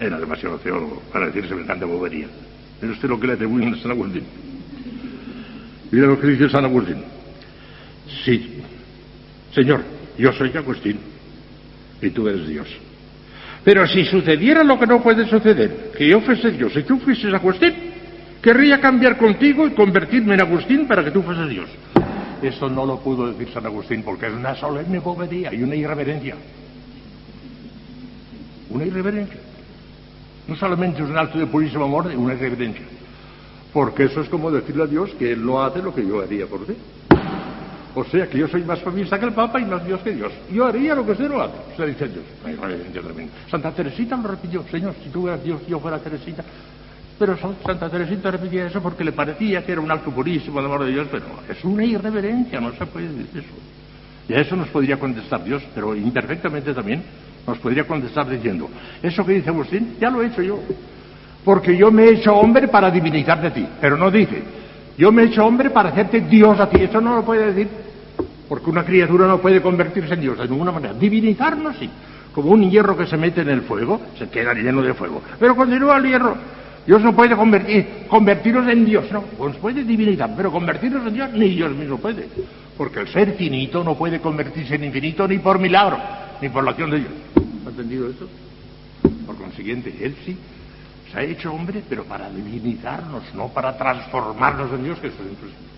Era 0.00 0.18
demasiado 0.18 0.58
teólogo 0.58 1.02
para 1.12 1.26
decir 1.26 1.48
semejante 1.48 1.84
bobería. 1.84 2.26
Pero 2.80 2.92
usted 2.92 3.08
lo 3.08 3.20
que 3.20 3.28
le 3.28 3.32
atribuyen 3.34 3.74
a 3.74 3.76
San 3.78 3.92
Agustín. 3.92 4.24
Mira 5.90 6.06
lo 6.06 6.20
que 6.20 6.26
dice 6.26 6.48
San 6.48 6.64
Agustín. 6.64 7.02
Sí, 8.24 8.60
Señor, 9.54 9.82
yo 10.18 10.32
soy 10.32 10.50
Agustín 10.56 10.98
y 12.02 12.10
tú 12.10 12.28
eres 12.28 12.48
Dios. 12.48 12.68
Pero 13.64 13.86
si 13.86 14.04
sucediera 14.04 14.64
lo 14.64 14.78
que 14.78 14.86
no 14.86 15.02
puede 15.02 15.26
suceder, 15.28 15.92
que 15.96 16.08
yo 16.08 16.20
fuese 16.20 16.50
Dios 16.50 16.74
y 16.76 16.82
tú 16.82 16.98
fueses 16.98 17.32
Agustín, 17.32 17.74
querría 18.42 18.80
cambiar 18.80 19.16
contigo 19.16 19.66
y 19.66 19.70
convertirme 19.70 20.34
en 20.34 20.40
Agustín 20.40 20.86
para 20.86 21.04
que 21.04 21.10
tú 21.10 21.22
fueses 21.22 21.48
Dios. 21.48 21.68
Eso 22.42 22.68
no 22.68 22.86
lo 22.86 22.98
pudo 22.98 23.32
decir 23.32 23.52
San 23.52 23.66
Agustín 23.66 24.02
porque 24.02 24.26
es 24.26 24.32
una 24.32 24.54
solemne 24.54 24.98
bobería 24.98 25.52
y 25.52 25.62
una 25.62 25.74
irreverencia. 25.74 26.36
Una 28.70 28.84
irreverencia. 28.84 29.40
No 30.46 30.56
solamente 30.56 31.02
es 31.02 31.08
un 31.08 31.18
acto 31.18 31.38
de 31.38 31.46
purísimo 31.46 31.84
amor, 31.84 32.06
una 32.06 32.34
irreverencia. 32.34 32.86
Porque 33.72 34.04
eso 34.04 34.20
es 34.20 34.28
como 34.28 34.50
decirle 34.50 34.84
a 34.84 34.86
Dios 34.86 35.10
que 35.18 35.32
Él 35.32 35.44
no 35.44 35.62
hace 35.62 35.82
lo 35.82 35.94
que 35.94 36.06
yo 36.06 36.20
haría 36.20 36.46
por 36.46 36.64
ti. 36.64 36.74
O 37.94 38.04
sea 38.04 38.28
que 38.28 38.38
yo 38.38 38.46
soy 38.46 38.62
más 38.62 38.80
famista 38.80 39.18
que 39.18 39.26
el 39.26 39.32
Papa 39.32 39.60
y 39.60 39.64
más 39.64 39.84
Dios 39.84 40.00
que 40.02 40.12
Dios. 40.12 40.32
Yo 40.52 40.66
haría 40.66 40.94
lo 40.94 41.04
que 41.04 41.12
usted 41.12 41.28
no 41.28 41.40
hace. 41.40 41.54
Se 41.76 41.86
dice 41.86 42.08
Dios. 42.08 42.24
Santa 43.50 43.72
Teresita 43.72 44.16
lo 44.16 44.28
repitió. 44.28 44.64
Señor, 44.70 44.94
si 45.02 45.10
tú 45.10 45.26
eras 45.26 45.42
Dios, 45.42 45.60
yo 45.66 45.80
fuera 45.80 45.98
Teresita. 45.98 46.44
Pero 47.18 47.36
Santa 47.36 47.88
Teresita 47.90 48.30
repetía 48.30 48.66
eso 48.66 48.80
porque 48.80 49.02
le 49.02 49.12
parecía 49.12 49.64
que 49.64 49.72
era 49.72 49.80
un 49.80 49.90
acto 49.90 50.10
purísimo, 50.10 50.60
el 50.60 50.66
amor 50.66 50.84
de 50.84 50.92
Dios, 50.92 51.08
pero 51.10 51.24
es 51.48 51.64
una 51.64 51.84
irreverencia, 51.84 52.60
no 52.60 52.72
se 52.72 52.86
puede 52.86 53.08
decir 53.08 53.42
eso. 53.42 53.54
Y 54.28 54.34
a 54.34 54.40
eso 54.40 54.54
nos 54.54 54.68
podría 54.68 54.98
contestar 54.98 55.42
Dios, 55.42 55.62
pero 55.74 55.96
imperfectamente 55.96 56.72
también 56.72 57.02
nos 57.46 57.58
podría 57.58 57.84
contestar 57.84 58.28
diciendo, 58.28 58.68
eso 59.02 59.24
que 59.24 59.32
dice 59.32 59.48
Agustín, 59.48 59.96
ya 59.98 60.10
lo 60.10 60.22
he 60.22 60.26
hecho 60.26 60.42
yo, 60.42 60.60
porque 61.44 61.76
yo 61.76 61.90
me 61.90 62.04
he 62.04 62.14
hecho 62.16 62.34
hombre 62.34 62.68
para 62.68 62.90
divinizar 62.90 63.40
de 63.40 63.50
ti, 63.50 63.66
pero 63.80 63.96
no 63.96 64.10
dice, 64.10 64.42
yo 64.98 65.10
me 65.10 65.22
he 65.22 65.26
hecho 65.26 65.44
hombre 65.46 65.70
para 65.70 65.88
hacerte 65.88 66.20
Dios 66.20 66.60
a 66.60 66.68
ti, 66.68 66.82
eso 66.82 67.00
no 67.00 67.16
lo 67.16 67.24
puede 67.24 67.46
decir, 67.52 67.68
porque 68.48 68.68
una 68.68 68.84
criatura 68.84 69.26
no 69.26 69.38
puede 69.38 69.62
convertirse 69.62 70.12
en 70.12 70.20
Dios 70.20 70.38
de 70.38 70.46
ninguna 70.46 70.72
manera, 70.72 70.92
divinizarnos 70.92 71.76
sí, 71.78 71.88
como 72.34 72.50
un 72.50 72.70
hierro 72.70 72.96
que 72.96 73.06
se 73.06 73.16
mete 73.16 73.40
en 73.40 73.48
el 73.48 73.62
fuego, 73.62 73.98
se 74.18 74.28
queda 74.28 74.52
lleno 74.52 74.82
de 74.82 74.92
fuego, 74.92 75.22
pero 75.40 75.56
continúa 75.56 75.96
el 75.96 76.04
hierro, 76.04 76.36
Dios 76.88 77.02
no 77.02 77.14
puede 77.14 77.36
convertir, 77.36 78.06
convertirnos 78.08 78.66
en 78.66 78.86
Dios, 78.86 79.12
no, 79.12 79.22
nos 79.38 79.56
puede 79.56 79.84
divinizar, 79.84 80.34
pero 80.34 80.50
convertirnos 80.50 81.06
en 81.06 81.12
Dios 81.12 81.30
ni 81.34 81.50
Dios 81.50 81.70
mismo 81.72 81.98
puede, 81.98 82.26
porque 82.78 83.00
el 83.00 83.08
ser 83.08 83.34
finito 83.34 83.84
no 83.84 83.94
puede 83.94 84.20
convertirse 84.20 84.76
en 84.76 84.84
infinito 84.84 85.28
ni 85.28 85.38
por 85.38 85.58
milagro, 85.58 85.98
ni 86.40 86.48
por 86.48 86.64
la 86.64 86.70
acción 86.70 86.90
de 86.90 87.00
Dios. 87.00 87.10
¿Ha 87.66 87.68
entendido 87.68 88.08
esto? 88.08 88.26
Por 89.26 89.36
consiguiente, 89.36 89.94
Él 90.00 90.16
sí 90.24 90.34
se 91.12 91.18
ha 91.18 91.24
hecho 91.24 91.52
hombre, 91.52 91.82
pero 91.86 92.04
para 92.04 92.30
divinizarnos, 92.30 93.34
no 93.34 93.48
para 93.48 93.76
transformarnos 93.76 94.72
en 94.72 94.84
Dios, 94.84 94.98
que 94.98 95.08
eso 95.08 95.22
es 95.22 95.28
imposible. 95.28 95.68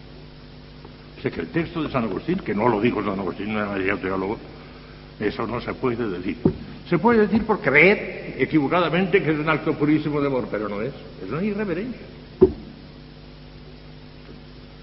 Sé 1.25 1.33
que 1.33 1.41
el 1.41 1.49
texto 1.49 1.83
de 1.83 1.91
San 1.91 2.05
Agustín, 2.05 2.39
que 2.39 2.55
no 2.55 2.69
lo 2.69 2.81
dijo 2.81 3.03
San 3.03 3.19
Agustín, 3.19 3.53
no 3.53 3.75
era 3.75 3.97
teólogo, 3.97 4.39
eso 5.19 5.45
no 5.45 5.61
se 5.61 5.75
puede 5.75 6.09
decir. 6.09 6.37
Se 6.91 6.99
puede 6.99 7.21
decir 7.21 7.47
por 7.47 7.61
creer 7.61 8.35
equivocadamente 8.37 9.23
que 9.23 9.31
es 9.31 9.39
un 9.39 9.49
acto 9.49 9.75
purísimo 9.75 10.21
de 10.21 10.27
amor, 10.27 10.49
pero 10.51 10.69
no 10.69 10.83
es. 10.83 10.93
Es 11.25 11.31
una 11.31 11.41
irreverencia. 11.41 12.01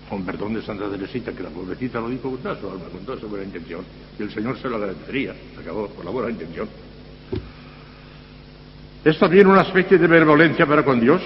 Con 0.10 0.24
perdón 0.26 0.54
de 0.54 0.62
Santa 0.62 0.90
Teresita, 0.90 1.34
que 1.34 1.44
la 1.44 1.50
pobrecita 1.50 2.00
lo 2.00 2.08
dijo 2.08 2.32
con 2.32 2.38
toda 2.38 2.58
su 2.58 2.70
alma, 2.70 2.86
con 2.86 3.04
toda 3.04 3.20
su 3.20 3.28
buena 3.28 3.44
intención, 3.44 3.82
y 4.18 4.24
el 4.24 4.32
Señor 4.32 4.58
se 4.58 4.70
lo 4.70 4.78
agradecería. 4.78 5.36
Acabó 5.60 5.90
por 5.90 6.06
la 6.06 6.12
buena 6.12 6.30
intención. 6.30 6.70
Es 9.04 9.20
también 9.20 9.48
una 9.48 9.64
especie 9.64 9.98
de 9.98 10.08
benevolencia 10.08 10.66
para 10.66 10.86
con 10.86 11.02
Dios 11.02 11.22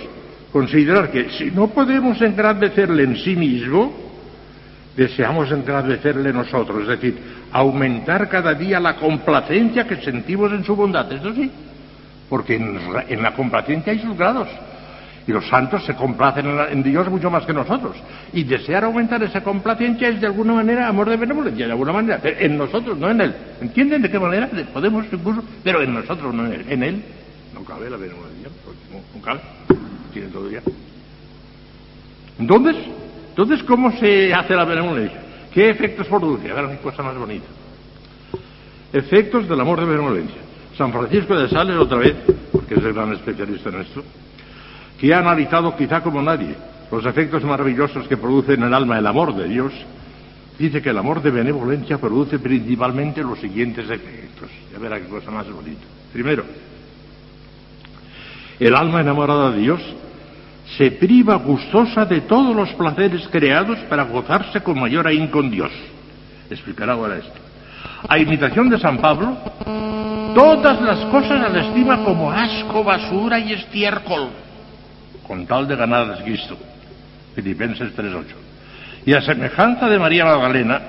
considerar 0.51 1.11
que 1.11 1.29
si 1.29 1.51
no 1.51 1.67
podemos 1.67 2.19
engrandecerle 2.23 3.03
en 3.03 3.17
sí 3.17 3.35
mismo, 3.35 4.11
deseamos 4.95 5.51
engrandecerle 5.51 6.33
nosotros, 6.33 6.81
es 6.83 6.88
decir, 6.88 7.17
aumentar 7.51 8.27
cada 8.29 8.53
día 8.53 8.79
la 8.79 8.95
complacencia 8.95 9.88
que 9.88 9.98
sentimos 9.98 10.51
en 10.51 10.63
su 10.63 10.75
bondad, 10.75 11.12
eso 11.12 11.33
sí, 11.33 11.50
porque 12.29 12.55
en, 12.55 13.21
la 13.21 13.33
complacencia 13.33 13.93
hay 13.93 14.00
sus 14.00 14.17
grados. 14.17 14.48
Y 15.27 15.31
los 15.31 15.48
santos 15.48 15.86
se 15.86 15.93
complacen 15.93 16.48
en, 16.71 16.81
Dios 16.81 17.07
mucho 17.07 17.29
más 17.29 17.45
que 17.45 17.53
nosotros. 17.53 17.95
Y 18.33 18.43
desear 18.43 18.86
aumentar 18.86 19.21
esa 19.21 19.43
complacencia 19.43 20.07
es 20.10 20.19
de 20.19 20.25
alguna 20.25 20.53
manera 20.53 20.88
amor 20.88 21.10
de 21.10 21.17
benevolencia, 21.17 21.67
de 21.67 21.71
alguna 21.71 21.93
manera. 21.93 22.19
En 22.24 22.57
nosotros, 22.57 22.98
no 22.98 23.07
en 23.12 23.21
Él. 23.21 23.36
¿Entienden 23.62 24.01
de 24.01 24.10
qué 24.10 24.17
manera? 24.17 24.50
Podemos 24.74 25.05
incluso, 25.12 25.43
pero 25.63 25.83
en 25.83 25.93
nosotros, 25.93 26.33
no 26.33 26.48
en 26.48 26.53
Él. 26.53 26.65
En 26.69 26.83
Él 26.83 27.03
no 27.53 27.63
cabe 27.63 27.88
la 27.88 27.98
benevolencia, 27.98 28.50
no, 28.91 29.00
no 29.15 29.21
cabe. 29.24 29.41
Tiene 30.12 30.29
todo 30.29 30.50
ya. 30.50 30.62
Entonces, 32.39 32.75
entonces, 33.31 33.63
¿cómo 33.63 33.91
se 33.93 34.33
hace 34.33 34.53
la 34.55 34.65
benevolencia? 34.65 35.21
¿Qué 35.53 35.69
efectos 35.69 36.05
produce? 36.07 36.51
A 36.51 36.53
ver, 36.53 36.65
una 36.65 36.77
cosa 36.77 37.01
más 37.01 37.17
bonita. 37.17 37.45
Efectos 38.91 39.47
del 39.47 39.59
amor 39.59 39.79
de 39.79 39.85
benevolencia. 39.85 40.41
San 40.77 40.91
Francisco 40.91 41.38
de 41.38 41.47
Sales, 41.47 41.77
otra 41.77 41.97
vez, 41.97 42.15
porque 42.51 42.75
es 42.75 42.83
el 42.83 42.93
gran 42.93 43.13
especialista 43.13 43.69
en 43.69 43.81
esto, 43.81 44.03
que 45.00 45.13
ha 45.13 45.19
analizado 45.19 45.75
quizá 45.77 46.01
como 46.01 46.21
nadie 46.21 46.55
los 46.91 47.05
efectos 47.05 47.43
maravillosos 47.45 48.05
que 48.07 48.17
produce 48.17 48.53
en 48.53 48.63
el 48.63 48.73
alma 48.73 49.00
el 49.00 49.07
amor 49.07 49.33
de 49.33 49.47
Dios, 49.47 49.71
dice 50.59 50.81
que 50.81 50.89
el 50.89 50.97
amor 50.97 51.21
de 51.21 51.31
benevolencia 51.31 51.97
produce 51.97 52.38
principalmente 52.38 53.21
los 53.21 53.39
siguientes 53.39 53.89
efectos. 53.89 54.50
Ya 54.73 54.77
verá 54.77 55.00
qué 55.00 55.07
cosa 55.07 55.31
más 55.31 55.50
bonita. 55.50 55.83
Primero, 56.11 56.43
el 58.59 58.75
alma 58.75 59.00
enamorada 59.00 59.51
de 59.51 59.61
Dios 59.61 59.81
se 60.78 60.92
priva 60.92 61.36
gustosa 61.36 62.06
de 62.06 62.22
todos 62.22 62.56
los 62.56 62.70
placeres 62.74 63.28
creados 63.30 63.78
para 63.90 64.04
gozarse 64.04 64.62
con 64.62 64.80
mayor 64.80 65.08
ahínco 65.08 65.40
con 65.40 65.50
Dios. 65.50 65.72
Explicará 66.50 66.94
ahora 66.94 67.18
esto. 67.18 67.40
A 68.08 68.18
imitación 68.18 68.70
de 68.70 68.80
San 68.80 68.98
Pablo, 68.98 69.38
todas 70.34 70.82
las 70.82 71.00
cosas 71.06 71.40
las 71.40 71.68
estima 71.68 72.04
como 72.04 72.32
asco, 72.32 72.84
basura 72.84 73.40
y 73.40 73.54
estiércol, 73.54 74.30
con 75.28 75.46
tal 75.46 75.68
de 75.68 75.75
ganar 75.75 76.12
a 76.12 76.24
Cristo. 76.24 76.58
Filipenses 77.36 77.96
3.8. 77.96 78.24
Y 79.06 79.13
a 79.13 79.22
semejanza 79.22 79.88
de 79.90 80.00
María 80.00 80.25
Magdalena, 80.25 80.82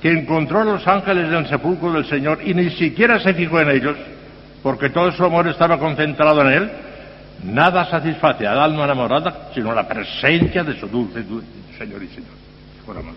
que 0.00 0.10
encontró 0.10 0.60
a 0.60 0.64
los 0.64 0.86
ángeles 0.86 1.30
del 1.30 1.46
sepulcro 1.46 1.92
del 1.92 2.06
Señor 2.06 2.40
y 2.44 2.54
ni 2.54 2.70
siquiera 2.70 3.20
se 3.20 3.34
fijó 3.34 3.60
en 3.60 3.70
ellos, 3.70 3.96
porque 4.62 4.90
todo 4.90 5.12
su 5.12 5.24
amor 5.24 5.48
estaba 5.48 5.78
concentrado 5.78 6.40
en 6.42 6.48
Él, 6.48 6.70
Nada 7.42 7.84
satisface 7.90 8.46
al 8.46 8.58
alma 8.58 8.84
enamorada 8.84 9.50
sino 9.54 9.74
la 9.74 9.86
presencia 9.86 10.62
de 10.62 10.78
su 10.78 10.86
dulce, 10.86 11.24
Señor 11.76 12.02
y 12.02 12.08
Señor. 12.08 12.42
Manuel. 12.86 13.16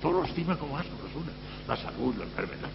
Todo 0.00 0.12
lo 0.12 0.24
estima 0.24 0.56
como 0.56 0.76
asco, 0.76 0.90
basura. 0.96 1.32
La 1.68 1.76
salud, 1.76 2.14
la 2.16 2.24
enfermedad, 2.24 2.68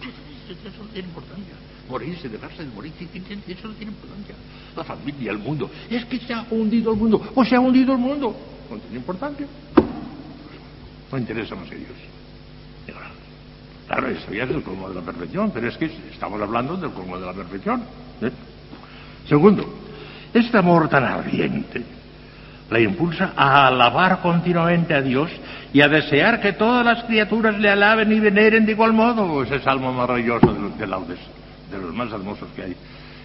eso 0.49 0.83
no 0.83 0.89
tiene 0.89 1.07
importancia. 1.07 1.53
Morirse, 1.89 2.29
dejarse 2.29 2.63
de 2.63 2.71
morir, 2.73 2.93
eso 2.97 3.67
no 3.67 3.73
tiene 3.73 3.91
importancia. 3.91 4.35
La 4.75 4.83
familia, 4.83 5.31
el 5.31 5.39
mundo. 5.39 5.69
Es 5.89 6.05
que 6.05 6.19
se 6.19 6.33
ha 6.33 6.45
hundido 6.49 6.91
el 6.91 6.97
mundo. 6.97 7.31
O 7.35 7.43
se 7.43 7.55
ha 7.55 7.59
hundido 7.59 7.93
el 7.93 7.99
mundo. 7.99 8.35
No 8.69 8.77
tiene 8.77 8.97
importancia. 8.97 9.47
No 11.11 11.17
interesa 11.17 11.55
más 11.55 11.69
que 11.69 11.75
Dios. 11.75 11.89
Claro, 13.87 14.09
eso 14.09 14.33
ya 14.33 14.43
es 14.43 14.49
el 14.49 14.63
colmo 14.63 14.89
de 14.89 14.95
la 14.95 15.01
perfección, 15.01 15.49
pero 15.51 15.69
es 15.69 15.77
que 15.77 15.85
estamos 16.11 16.41
hablando 16.41 16.75
del 16.75 16.91
colmo 16.91 17.17
de 17.17 17.25
la 17.25 17.33
perfección. 17.33 17.81
¿eh? 18.21 18.31
Segundo, 19.27 19.65
este 20.33 20.57
amor 20.57 20.89
tan 20.89 21.03
ardiente 21.03 21.97
la 22.69 22.79
impulsa 22.79 23.33
a 23.35 23.67
alabar 23.67 24.21
continuamente 24.21 24.93
a 24.93 25.01
Dios 25.01 25.31
y 25.73 25.81
a 25.81 25.87
desear 25.87 26.41
que 26.41 26.53
todas 26.53 26.85
las 26.85 27.03
criaturas 27.05 27.57
le 27.57 27.69
alaben 27.69 28.11
y 28.11 28.19
veneren 28.19 28.65
de 28.65 28.73
igual 28.73 28.93
modo. 28.93 29.43
Ese 29.43 29.59
salmo 29.59 29.93
maravilloso 29.93 30.53
de 30.53 30.59
los, 30.59 30.77
de 30.77 30.87
laudes, 30.87 31.19
de 31.71 31.77
los 31.77 31.93
más 31.93 32.11
hermosos 32.11 32.49
que 32.55 32.63
hay. 32.63 32.75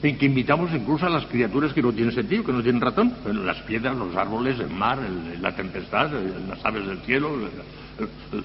En 0.02 0.18
que 0.18 0.26
invitamos 0.26 0.72
incluso 0.74 1.06
a 1.06 1.10
las 1.10 1.26
criaturas 1.26 1.72
que 1.72 1.82
no 1.82 1.92
tienen 1.92 2.14
sentido, 2.14 2.44
que 2.44 2.52
no 2.52 2.62
tienen 2.62 2.80
razón. 2.80 3.14
Las 3.44 3.58
piedras, 3.62 3.96
los 3.96 4.14
árboles, 4.16 4.58
el 4.58 4.70
mar, 4.70 4.98
el, 4.98 5.40
la 5.40 5.54
tempestad, 5.54 6.10
las 6.48 6.64
aves 6.64 6.86
del 6.86 6.98
cielo, 7.00 7.30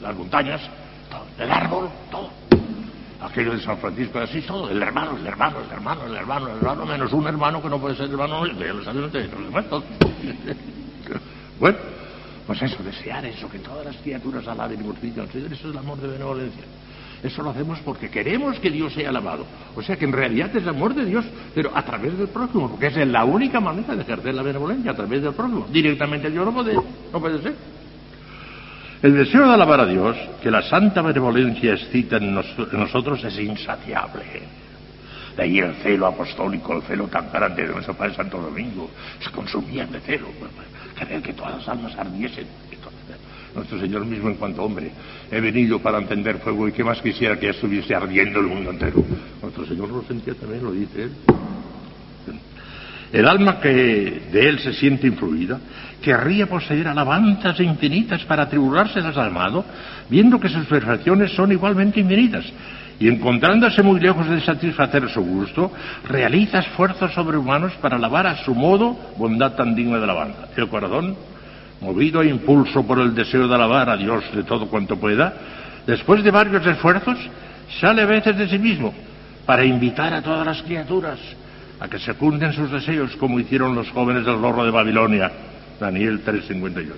las 0.01 0.15
montañas, 0.15 0.61
todo, 1.09 1.25
el 1.43 1.51
árbol, 1.51 1.89
todo 2.11 2.56
aquello 3.21 3.53
de 3.53 3.61
San 3.61 3.77
Francisco 3.77 4.19
de 4.19 4.25
Asís, 4.25 4.45
todo, 4.45 4.69
el 4.69 4.81
hermano, 4.81 5.17
el 5.17 5.25
hermano, 5.25 5.59
el 5.59 5.71
hermano, 5.71 6.05
el 6.05 6.15
hermano, 6.15 6.47
el 6.49 6.57
hermano, 6.57 6.85
menos 6.85 7.11
un 7.13 7.27
hermano 7.27 7.61
que 7.61 7.69
no 7.69 7.79
puede 7.79 7.95
ser 7.95 8.09
hermano, 8.09 8.45
ya 8.45 8.93
lo 8.93 9.05
ustedes, 9.05 9.29
los 9.31 9.83
bueno, 11.59 11.77
Pues 12.45 12.61
eso, 12.61 12.83
desear 12.83 13.25
eso, 13.25 13.49
que 13.49 13.59
todas 13.59 13.85
las 13.85 13.97
criaturas 13.97 14.47
alaben 14.47 14.79
y 14.79 14.83
glorifiquen 14.83 15.21
al 15.21 15.29
Señor, 15.29 15.53
eso 15.53 15.67
es 15.67 15.73
el 15.73 15.77
amor 15.77 15.97
de 15.99 16.07
benevolencia. 16.07 16.63
Eso 17.23 17.41
lo 17.41 17.49
hacemos 17.49 17.79
porque 17.79 18.09
queremos 18.09 18.59
que 18.59 18.69
Dios 18.69 18.93
sea 18.93 19.09
alabado. 19.09 19.45
O 19.75 19.81
sea 19.81 19.95
que 19.95 20.05
en 20.05 20.13
realidad 20.13 20.55
es 20.55 20.61
el 20.61 20.69
amor 20.69 20.93
de 20.93 21.03
Dios, 21.03 21.25
pero 21.55 21.75
a 21.75 21.83
través 21.83 22.15
del 22.17 22.27
prójimo, 22.27 22.69
porque 22.69 22.87
es 22.87 23.07
la 23.07 23.25
única 23.25 23.59
manera 23.59 23.95
de 23.95 24.03
ejercer 24.03 24.35
la 24.35 24.43
benevolencia, 24.43 24.91
a 24.91 24.95
través 24.95 25.23
del 25.23 25.33
prójimo. 25.33 25.65
Directamente 25.71 26.29
Dios 26.29 26.45
no 26.45 26.53
puede, 26.53 26.75
no 26.75 27.19
puede 27.19 27.41
ser. 27.41 27.55
El 29.01 29.15
deseo 29.15 29.47
de 29.47 29.53
alabar 29.53 29.81
a 29.81 29.85
Dios, 29.85 30.17
que 30.41 30.49
la 30.49 30.63
santa 30.63 31.03
benevolencia 31.03 31.73
excita 31.73 32.17
en, 32.17 32.33
nosotros, 32.33 33.23
es 33.23 33.37
insaciable. 33.39 34.23
De 35.35 35.43
ahí 35.43 35.59
el 35.59 35.75
celo 35.75 36.07
apostólico, 36.07 36.75
el 36.75 36.81
celo 36.81 37.07
tan 37.07 37.31
grande 37.31 37.67
de 37.67 37.73
nuestro 37.73 37.93
Padre 37.93 38.15
Santo 38.15 38.41
Domingo, 38.41 38.89
se 39.19 39.29
consumía 39.29 39.85
de 39.85 39.99
celo, 39.99 40.27
querer 40.97 41.21
que 41.21 41.33
todas 41.33 41.57
las 41.57 41.67
almas 41.67 41.95
ardiesen. 41.95 42.47
Nuestro 43.53 43.79
Señor 43.79 44.05
mismo 44.05 44.29
en 44.29 44.35
cuanto 44.35 44.63
hombre, 44.63 44.91
he 45.31 45.39
venido 45.41 45.79
para 45.79 45.99
encender 45.99 46.39
fuego 46.39 46.67
y 46.67 46.71
que 46.71 46.83
más 46.83 46.99
quisiera 47.01 47.39
que 47.39 47.49
estuviese 47.49 47.93
ardiendo 47.93 48.39
el 48.39 48.47
mundo 48.47 48.71
entero. 48.71 49.03
Nuestro 49.41 49.65
Señor 49.65 49.89
lo 49.89 50.03
sentía 50.03 50.33
también, 50.33 50.63
lo 50.63 50.71
dice 50.71 51.03
él. 51.03 51.11
El 53.11 53.27
alma 53.27 53.59
que 53.59 53.69
de 54.31 54.49
él 54.49 54.59
se 54.59 54.73
siente 54.73 55.07
influida 55.07 55.59
querría 56.01 56.47
poseer 56.47 56.87
alabanzas 56.87 57.59
infinitas 57.59 58.23
para 58.25 58.43
atribularse 58.43 59.01
desalmado, 59.01 59.65
viendo 60.09 60.39
que 60.39 60.49
sus 60.49 60.65
perfecciones 60.65 61.31
son 61.33 61.51
igualmente 61.51 61.99
infinitas, 61.99 62.45
y 62.99 63.07
encontrándose 63.07 63.83
muy 63.83 63.99
lejos 63.99 64.27
de 64.27 64.41
satisfacer 64.41 65.09
su 65.09 65.21
gusto, 65.21 65.71
realiza 66.07 66.59
esfuerzos 66.59 67.13
sobrehumanos 67.13 67.73
para 67.73 67.97
alabar 67.97 68.25
a 68.25 68.43
su 68.43 68.55
modo 68.55 68.97
bondad 69.17 69.53
tan 69.53 69.75
digna 69.75 69.97
de 69.97 70.03
alabanza. 70.03 70.47
El 70.55 70.67
corazón, 70.67 71.15
movido 71.81 72.21
a 72.21 72.25
impulso 72.25 72.85
por 72.85 72.99
el 72.99 73.13
deseo 73.13 73.47
de 73.47 73.53
alabar 73.53 73.89
a 73.89 73.97
Dios 73.97 74.23
de 74.33 74.43
todo 74.43 74.67
cuanto 74.67 74.97
pueda, 74.97 75.33
después 75.85 76.23
de 76.23 76.31
varios 76.31 76.65
esfuerzos, 76.65 77.17
sale 77.79 78.01
a 78.01 78.05
veces 78.05 78.35
de 78.37 78.49
sí 78.49 78.57
mismo 78.57 78.93
para 79.45 79.63
invitar 79.63 80.13
a 80.13 80.21
todas 80.21 80.45
las 80.45 80.61
criaturas 80.63 81.19
a 81.79 81.87
que 81.87 81.99
secunden 81.99 82.53
sus 82.53 82.71
deseos 82.71 83.15
como 83.17 83.39
hicieron 83.39 83.75
los 83.75 83.89
jóvenes 83.91 84.25
del 84.25 84.37
gorro 84.37 84.65
de 84.65 84.71
Babilonia, 84.71 85.31
Daniel 85.79 86.23
3.52, 86.23 86.93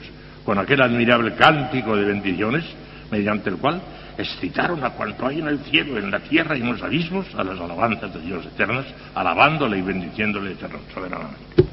con 0.46 0.58
aquel 0.58 0.82
admirable 0.82 1.36
cántico 1.36 1.96
de 1.96 2.06
bendiciones 2.06 2.64
mediante 3.12 3.50
el 3.50 3.58
cual 3.58 3.82
excitaron 4.18 4.84
a 4.84 4.92
cuanto 4.92 5.26
hay 5.26 5.40
en 5.40 5.48
el 5.48 5.60
cielo, 5.60 5.98
en 5.98 6.12
la 6.12 6.20
tierra 6.20 6.58
y 6.58 6.62
en 6.62 6.72
los 6.72 6.82
abismos 6.82 7.26
a 7.36 7.44
las 7.44 7.60
alabanzas 7.60 8.14
de 8.14 8.22
Dios 8.22 8.46
eternas, 8.46 8.86
alabándole 9.16 9.78
y 9.78 9.82
bendiciéndole 9.82 10.56
soberanamente. 10.94 11.64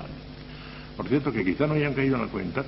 Por 0.97 1.09
cierto, 1.09 1.33
que 1.33 1.45
quizá 1.45 1.67
no 1.67 1.75
hayan 1.75 1.93
caído 1.93 2.17
en 2.17 2.23
la 2.23 2.29
cuenta 2.29 2.65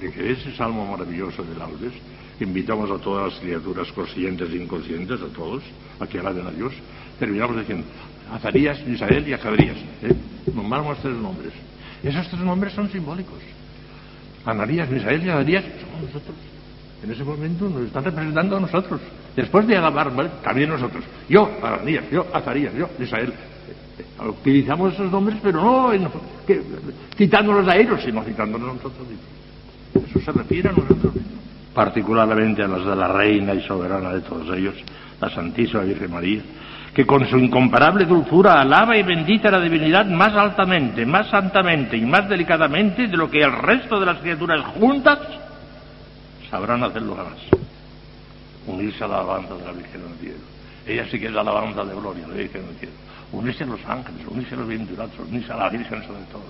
de 0.00 0.12
que 0.12 0.30
ese 0.30 0.54
salmo 0.54 0.86
maravilloso 0.86 1.42
de 1.42 1.56
laudes, 1.56 1.92
invitamos 2.40 2.90
a 2.90 3.02
todas 3.02 3.32
las 3.32 3.40
criaturas 3.40 3.90
conscientes 3.92 4.48
e 4.50 4.56
inconscientes, 4.56 5.20
a 5.20 5.28
todos, 5.34 5.62
a 5.98 6.06
que 6.06 6.20
alaben 6.20 6.46
a 6.46 6.50
Dios, 6.50 6.72
terminamos 7.18 7.58
diciendo, 7.58 7.84
Azarías, 8.32 8.86
Misael 8.86 9.26
y 9.26 9.32
Acabrías. 9.32 9.76
¿eh? 10.02 10.14
Nombramos 10.54 10.98
tres 11.02 11.16
nombres. 11.16 11.52
Esos 12.02 12.28
tres 12.28 12.42
nombres 12.42 12.72
son 12.74 12.90
simbólicos. 12.90 13.38
Anarías, 14.44 14.90
Misael 14.90 15.24
y 15.24 15.28
Azarías 15.28 15.64
somos 15.80 16.02
nosotros. 16.02 16.36
En 17.02 17.12
ese 17.12 17.22
momento 17.22 17.68
nos 17.68 17.82
están 17.82 18.04
representando 18.04 18.56
a 18.56 18.60
nosotros. 18.60 19.00
Después 19.36 19.66
de 19.66 19.76
alabar, 19.76 20.12
también 20.42 20.70
nosotros. 20.70 21.04
Yo, 21.28 21.48
Ananías, 21.62 22.04
yo, 22.10 22.26
Azarías, 22.32 22.74
yo, 22.74 22.88
Misael. 22.98 23.28
Eh, 23.28 23.34
eh, 23.98 24.28
utilizamos 24.28 24.94
esos 24.94 25.10
nombres, 25.10 25.38
pero 25.42 25.62
no 25.62 25.92
citándolos 27.16 27.68
a 27.68 27.76
ellos, 27.76 28.00
sino 28.04 28.22
citándolos 28.24 28.70
a 28.70 28.74
nosotros 28.74 29.06
Eso 29.94 30.20
se 30.20 30.32
refiere 30.32 30.70
a 30.70 30.72
nosotros 30.72 31.14
Particularmente 31.74 32.62
a 32.62 32.66
los 32.66 32.84
de 32.84 32.96
la 32.96 33.08
reina 33.08 33.54
y 33.54 33.62
soberana 33.62 34.12
de 34.12 34.22
todos 34.22 34.56
ellos, 34.56 34.74
la 35.20 35.30
Santísima 35.30 35.82
Virgen 35.82 36.10
María 36.10 36.42
que 36.94 37.06
con 37.06 37.26
su 37.28 37.38
incomparable 37.38 38.04
dulzura 38.04 38.60
alaba 38.60 38.96
y 38.96 39.02
bendice 39.02 39.48
a 39.48 39.52
la 39.52 39.60
divinidad 39.60 40.06
más 40.06 40.34
altamente, 40.34 41.04
más 41.06 41.28
santamente 41.28 41.96
y 41.96 42.02
más 42.02 42.28
delicadamente 42.28 43.06
de 43.06 43.16
lo 43.16 43.30
que 43.30 43.40
el 43.40 43.52
resto 43.52 44.00
de 44.00 44.06
las 44.06 44.18
criaturas 44.18 44.64
juntas 44.78 45.18
sabrán 46.50 46.82
hacerlo 46.82 47.14
jamás. 47.14 47.38
Unirse 48.66 49.04
a 49.04 49.08
la 49.08 49.20
alabanza 49.20 49.54
de 49.54 49.64
la 49.64 49.72
Virgen 49.72 50.02
del 50.02 50.18
Cielo. 50.18 50.38
Ella 50.86 51.06
sí 51.10 51.18
que 51.18 51.26
es 51.26 51.32
la 51.32 51.42
alabanza 51.42 51.84
de 51.84 51.94
gloria 51.94 52.22
de 52.26 52.28
la 52.28 52.34
Virgen 52.34 52.66
del 52.66 52.76
Cielo. 52.76 52.94
Unirse 53.32 53.64
a 53.64 53.66
los 53.66 53.84
ángeles, 53.86 54.26
unirse 54.26 54.54
a 54.54 54.58
los 54.58 54.68
bienaventurados, 54.68 55.18
unirse 55.28 55.52
a 55.52 55.56
la 55.56 55.68
Virgen 55.68 56.02
sobre 56.02 56.22
todo. 56.32 56.44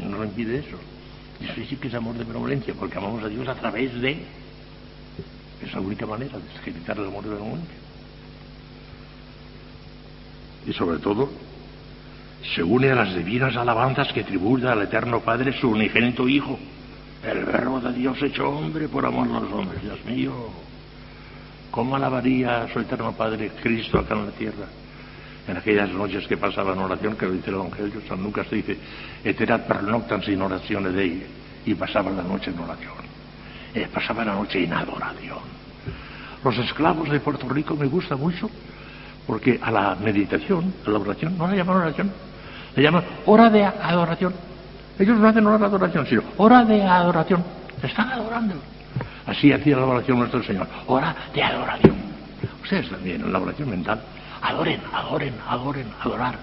No 0.00 0.16
nos 0.16 0.26
impide 0.26 0.58
eso. 0.58 0.76
Y 1.40 1.44
eso 1.44 1.68
sí 1.68 1.76
que 1.76 1.88
es 1.88 1.94
amor 1.94 2.14
de 2.16 2.24
benevolencia, 2.24 2.74
porque 2.78 2.98
amamos 2.98 3.22
a 3.22 3.28
Dios 3.28 3.46
a 3.48 3.54
través 3.54 4.00
de 4.00 4.22
esa 5.64 5.80
única 5.80 6.06
manera 6.06 6.38
de 6.38 6.60
ejecutar 6.60 6.98
el 6.98 7.06
amor 7.06 7.24
de 7.24 7.30
benevolencia 7.30 7.82
y 10.66 10.72
sobre 10.72 10.98
todo 10.98 11.30
se 12.54 12.62
une 12.62 12.90
a 12.90 12.94
las 12.94 13.14
divinas 13.14 13.56
alabanzas 13.56 14.12
que 14.12 14.24
tributa 14.24 14.72
al 14.72 14.82
Eterno 14.82 15.20
Padre 15.20 15.52
su 15.52 15.70
unigénito 15.70 16.28
Hijo, 16.28 16.58
el 17.24 17.44
verbo 17.44 17.80
de 17.80 17.92
Dios 17.92 18.20
hecho 18.22 18.48
hombre 18.48 18.88
por 18.88 19.06
amor 19.06 19.28
a 19.28 19.40
los 19.40 19.52
hombres. 19.52 19.80
Dios 19.80 20.04
mío, 20.04 20.32
¿cómo 21.70 21.96
alabaría 21.96 22.62
a 22.62 22.72
su 22.72 22.80
Eterno 22.80 23.12
Padre 23.12 23.52
Cristo 23.62 23.98
acá 23.98 24.14
en 24.14 24.26
la 24.26 24.32
tierra? 24.32 24.66
En 25.46 25.56
aquellas 25.56 25.90
noches 25.90 26.26
que 26.26 26.36
pasaba 26.36 26.72
en 26.72 26.80
oración, 26.80 27.16
que 27.16 27.26
lo 27.26 27.32
dice 27.32 27.50
el 27.50 27.56
Evangelio, 27.56 28.00
San 28.08 28.22
Lucas 28.22 28.48
dice, 28.50 28.76
eterat 29.24 29.66
per 29.66 29.82
noctam 29.82 30.22
sin 30.22 30.40
oraciones 30.40 30.94
de 30.94 31.04
ella, 31.04 31.26
y 31.66 31.74
pasaba 31.74 32.10
la 32.10 32.22
noche 32.22 32.50
en 32.50 32.58
oración. 32.60 32.94
Eh, 33.74 33.88
pasaba 33.92 34.24
la 34.24 34.34
noche 34.34 34.62
en 34.62 34.72
adoración. 34.72 35.42
Los 36.44 36.58
esclavos 36.58 37.08
de 37.08 37.18
Puerto 37.20 37.48
Rico 37.48 37.74
me 37.74 37.86
gusta 37.86 38.14
mucho 38.16 38.50
porque 39.26 39.58
a 39.62 39.70
la 39.70 39.96
meditación, 39.96 40.74
a 40.86 40.90
la 40.90 40.98
oración, 40.98 41.38
no 41.38 41.46
la 41.46 41.56
llaman 41.56 41.76
oración, 41.76 42.12
la 42.76 42.82
llaman 42.82 43.04
hora 43.26 43.50
de 43.50 43.64
adoración. 43.64 44.34
Ellos 44.98 45.18
no 45.18 45.28
hacen 45.28 45.46
hora 45.46 45.58
de 45.58 45.64
adoración, 45.64 46.06
sino 46.06 46.22
hora 46.36 46.64
de 46.64 46.82
adoración. 46.82 47.44
Están 47.82 48.10
adorando. 48.10 48.54
Así 49.26 49.52
hacía 49.52 49.76
la 49.76 49.86
oración 49.86 50.18
nuestro 50.18 50.42
Señor, 50.42 50.66
hora 50.86 51.14
de 51.34 51.42
adoración. 51.42 51.94
Ustedes 52.62 52.90
también, 52.90 53.22
en 53.22 53.32
la 53.32 53.38
oración 53.38 53.70
mental, 53.70 54.00
adoren, 54.42 54.80
adoren, 54.92 55.34
adoren, 55.48 55.86
adorar. 56.00 56.34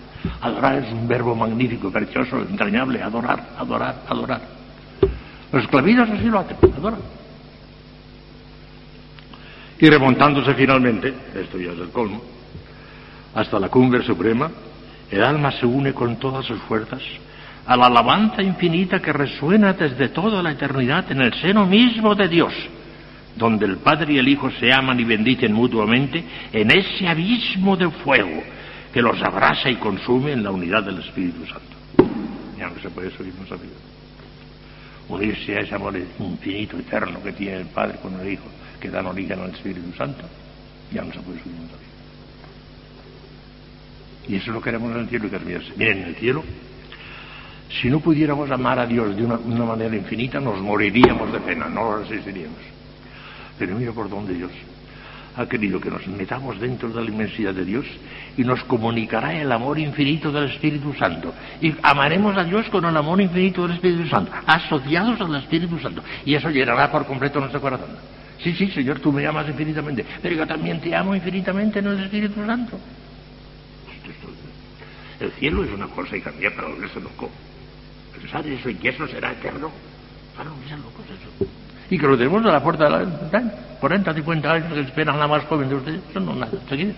Adorar 0.42 0.76
es 0.84 0.92
un 0.92 1.08
verbo 1.08 1.36
magnífico, 1.36 1.92
precioso, 1.92 2.40
entrañable, 2.40 3.02
adorar, 3.02 3.42
adorar, 3.58 4.04
adorar. 4.08 4.42
Los 5.52 5.64
esclavitos 5.64 6.10
así 6.10 6.26
lo 6.26 6.40
hacen, 6.40 6.58
adoran. 6.78 7.00
Y 9.80 9.90
remontándose 9.90 10.54
finalmente, 10.56 11.14
esto 11.36 11.58
ya 11.58 11.72
es 11.72 11.80
el 11.80 11.90
colmo, 11.90 12.22
hasta 13.34 13.60
la 13.60 13.70
cumbre 13.70 14.04
suprema, 14.04 14.50
el 15.12 15.24
alma 15.24 15.52
se 15.52 15.66
une 15.66 15.94
con 15.94 16.18
todas 16.18 16.46
sus 16.46 16.60
fuerzas 16.62 17.02
a 17.66 17.78
la 17.78 17.86
alabanza 17.86 18.42
infinita 18.42 19.00
que 19.00 19.14
resuena 19.14 19.74
desde 19.74 20.10
toda 20.10 20.42
la 20.42 20.52
eternidad 20.52 21.12
en 21.12 21.22
el 21.22 21.34
seno 21.36 21.68
mismo 21.68 22.16
de 22.16 22.28
Dios, 22.28 22.52
donde 23.36 23.68
el 23.68 23.78
Padre 23.78 24.14
y 24.14 24.18
el 24.18 24.28
Hijo 24.28 24.50
se 24.60 24.74
aman 24.74 25.00
y 25.00 25.04
bendicen 25.04 25.54
mutuamente 25.54 26.24
en 26.52 26.72
ese 26.72 27.08
abismo 27.08 27.78
de 27.78 27.90
fuego 27.92 28.42
que 28.92 29.04
los 29.04 29.22
abrasa 29.22 29.70
y 29.70 29.76
consume 29.76 30.32
en 30.32 30.44
la 30.44 30.50
unidad 30.50 30.84
del 30.84 30.98
Espíritu 30.98 31.46
Santo. 31.46 32.10
Ya 32.58 32.70
no 32.70 32.82
se 32.82 32.90
puede 32.90 33.12
subir 33.12 33.34
más 33.40 33.52
arriba. 33.52 33.76
Unirse 35.08 35.56
a 35.56 35.60
ese 35.60 35.76
amor 35.76 35.96
infinito, 35.96 36.78
eterno 36.78 37.22
que 37.22 37.34
tiene 37.34 37.58
el 37.58 37.68
Padre 37.68 38.00
con 38.02 38.20
el 38.20 38.34
Hijo, 38.34 38.46
que 38.80 38.90
dan 38.90 39.06
origen 39.06 39.40
al 39.40 39.52
Espíritu 39.52 39.94
Santo, 39.96 40.24
ya 40.92 41.04
no 41.04 41.14
se 41.14 41.20
puede 41.20 41.40
subir 41.40 41.56
más 41.56 41.72
arriba. 41.72 41.89
Y 44.30 44.36
eso 44.36 44.52
lo 44.52 44.62
queremos 44.62 44.92
en 44.92 45.02
el 45.02 45.10
cielo 45.10 45.26
y 45.26 45.30
terminarse. 45.30 45.74
Miren, 45.76 46.04
en 46.04 46.08
el 46.10 46.16
cielo, 46.16 46.44
si 47.82 47.90
no 47.90 48.00
pudiéramos 48.00 48.50
amar 48.52 48.78
a 48.78 48.86
Dios 48.86 49.16
de 49.16 49.26
una, 49.26 49.66
manera 49.66 49.96
infinita, 49.96 50.40
nos 50.40 50.62
moriríamos 50.62 51.34
de 51.34 51.40
pena, 51.40 51.68
no 51.68 51.84
lo 51.84 51.98
resistiríamos. 52.04 52.60
Pero 53.58 53.76
mira 53.76 53.92
por 53.92 54.08
dónde 54.08 54.36
Dios 54.36 54.52
ha 55.36 55.48
querido 55.48 55.80
que 55.80 55.90
nos 55.90 56.06
metamos 56.08 56.60
dentro 56.60 56.90
de 56.90 57.04
la 57.04 57.10
inmensidad 57.10 57.54
de 57.54 57.66
Dios 57.66 57.86
y 58.38 58.44
nos 58.44 58.64
comunicará 58.66 59.34
el 59.34 59.52
amor 59.52 59.80
infinito 59.80 60.32
del 60.32 60.52
Espíritu 60.52 60.94
Santo. 60.94 61.34
Y 61.60 61.74
amaremos 61.82 62.38
a 62.38 62.44
Dios 62.44 62.70
con 62.70 62.86
el 62.86 62.96
amor 62.96 63.20
infinito 63.20 63.64
del 63.64 63.78
Espíritu 63.78 64.08
Santo, 64.10 64.32
asociados 64.46 65.20
al 65.22 65.36
Espíritu 65.38 65.80
Santo. 65.80 66.04
Y 66.24 66.36
eso 66.36 66.52
llenará 66.52 66.92
por 66.92 67.08
completo 67.08 67.40
nuestro 67.40 67.62
corazón. 67.62 67.90
Sí, 68.44 68.54
sí, 68.54 68.68
Señor, 68.68 69.00
tú 69.00 69.12
me 69.12 69.26
amas 69.26 69.48
infinitamente, 69.50 70.06
pero 70.22 70.36
yo 70.36 70.46
también 70.46 70.80
te 70.80 70.96
amo 70.96 71.16
infinitamente 71.16 71.80
en 71.80 71.88
el 71.88 72.04
Espíritu 72.04 72.46
Santo. 72.46 72.80
El 75.20 75.32
cielo 75.34 75.64
es 75.64 75.72
una 75.72 75.88
cosa 75.88 76.16
y 76.16 76.22
cambia 76.22 76.54
para 76.56 76.70
volverse 76.70 77.00
loco. 77.00 77.30
Pensar 78.16 78.46
eso 78.48 78.70
y 78.70 78.76
que 78.76 78.90
eso 78.90 79.08
será 79.08 79.32
eterno, 79.32 79.72
para 80.36 80.50
volverse 80.50 80.78
locos 80.78 81.06
eso. 81.06 81.52
Y 81.90 81.98
que 81.98 82.08
lo 82.08 82.18
tenemos 82.18 82.46
a 82.46 82.52
la 82.52 82.64
puerta 82.64 82.86
de 82.86 82.90
la 82.92 83.70
40, 83.80 84.14
50 84.14 84.52
años 84.52 84.74
que 84.74 84.80
esperan 84.82 85.20
la 85.20 85.28
más 85.28 85.44
joven 85.46 85.70
de 85.70 85.76
ustedes, 85.76 86.02
eso 86.10 86.20
no 86.20 86.34
es 86.34 86.38
nada, 86.38 86.52
enseguida. 86.62 86.94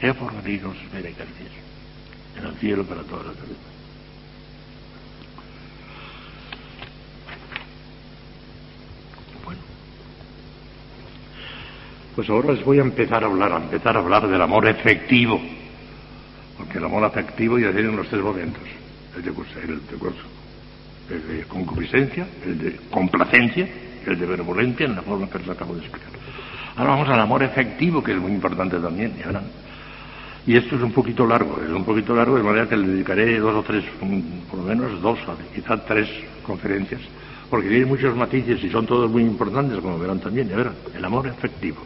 He 0.00 0.12
por 0.12 0.42
venir 0.42 0.62
nos 0.62 0.76
espera 0.76 1.08
en 1.08 2.44
el 2.44 2.54
cielo 2.56 2.84
para 2.84 3.02
toda 3.02 3.24
la 3.24 3.32
eternidad. 3.32 3.75
Pues 12.16 12.30
ahora 12.30 12.54
les 12.54 12.64
voy 12.64 12.78
a 12.78 12.82
empezar 12.82 13.22
a 13.22 13.26
hablar, 13.26 13.52
a 13.52 13.56
empezar 13.58 13.94
a 13.94 14.00
hablar 14.00 14.26
del 14.26 14.40
amor 14.40 14.66
efectivo. 14.66 15.38
Porque 16.56 16.78
el 16.78 16.84
amor 16.84 17.04
afectivo 17.04 17.58
ya 17.58 17.70
tiene 17.70 17.92
los 17.92 18.08
tres 18.08 18.22
momentos. 18.22 18.62
El 19.14 19.22
de, 19.22 19.30
el 19.30 19.80
el 21.10 21.28
de 21.28 21.44
concupiscencia, 21.44 22.26
el 22.44 22.58
de 22.58 22.76
complacencia 22.90 23.68
y 24.04 24.10
el 24.10 24.18
de 24.18 24.26
benevolencia 24.26 24.86
en 24.86 24.96
la 24.96 25.02
forma 25.02 25.28
que 25.28 25.38
les 25.38 25.48
acabo 25.50 25.74
de 25.74 25.80
explicar. 25.80 26.10
Ahora 26.76 26.90
vamos 26.92 27.08
al 27.08 27.20
amor 27.20 27.42
efectivo, 27.42 28.02
que 28.02 28.12
es 28.12 28.18
muy 28.18 28.32
importante 28.32 28.78
también, 28.78 29.14
ya 29.18 29.26
verán. 29.26 29.44
Y 30.46 30.56
esto 30.56 30.76
es 30.76 30.82
un 30.82 30.92
poquito 30.92 31.26
largo, 31.26 31.60
es 31.62 31.70
un 31.70 31.84
poquito 31.84 32.14
largo, 32.14 32.36
de 32.36 32.42
manera 32.42 32.68
que 32.68 32.76
le 32.76 32.88
dedicaré 32.88 33.38
dos 33.38 33.54
o 33.54 33.62
tres, 33.62 33.84
por 34.50 34.60
lo 34.60 34.64
menos 34.64 35.02
dos, 35.02 35.18
quizás 35.54 35.84
tres 35.86 36.08
conferencias, 36.44 37.00
porque 37.50 37.68
tiene 37.68 37.86
muchos 37.86 38.16
matices 38.16 38.62
y 38.62 38.70
son 38.70 38.86
todos 38.86 39.10
muy 39.10 39.22
importantes, 39.22 39.78
como 39.80 39.98
verán 39.98 40.20
también, 40.20 40.48
ya 40.48 40.56
verán, 40.56 40.74
el 40.94 41.04
amor 41.04 41.26
efectivo. 41.26 41.82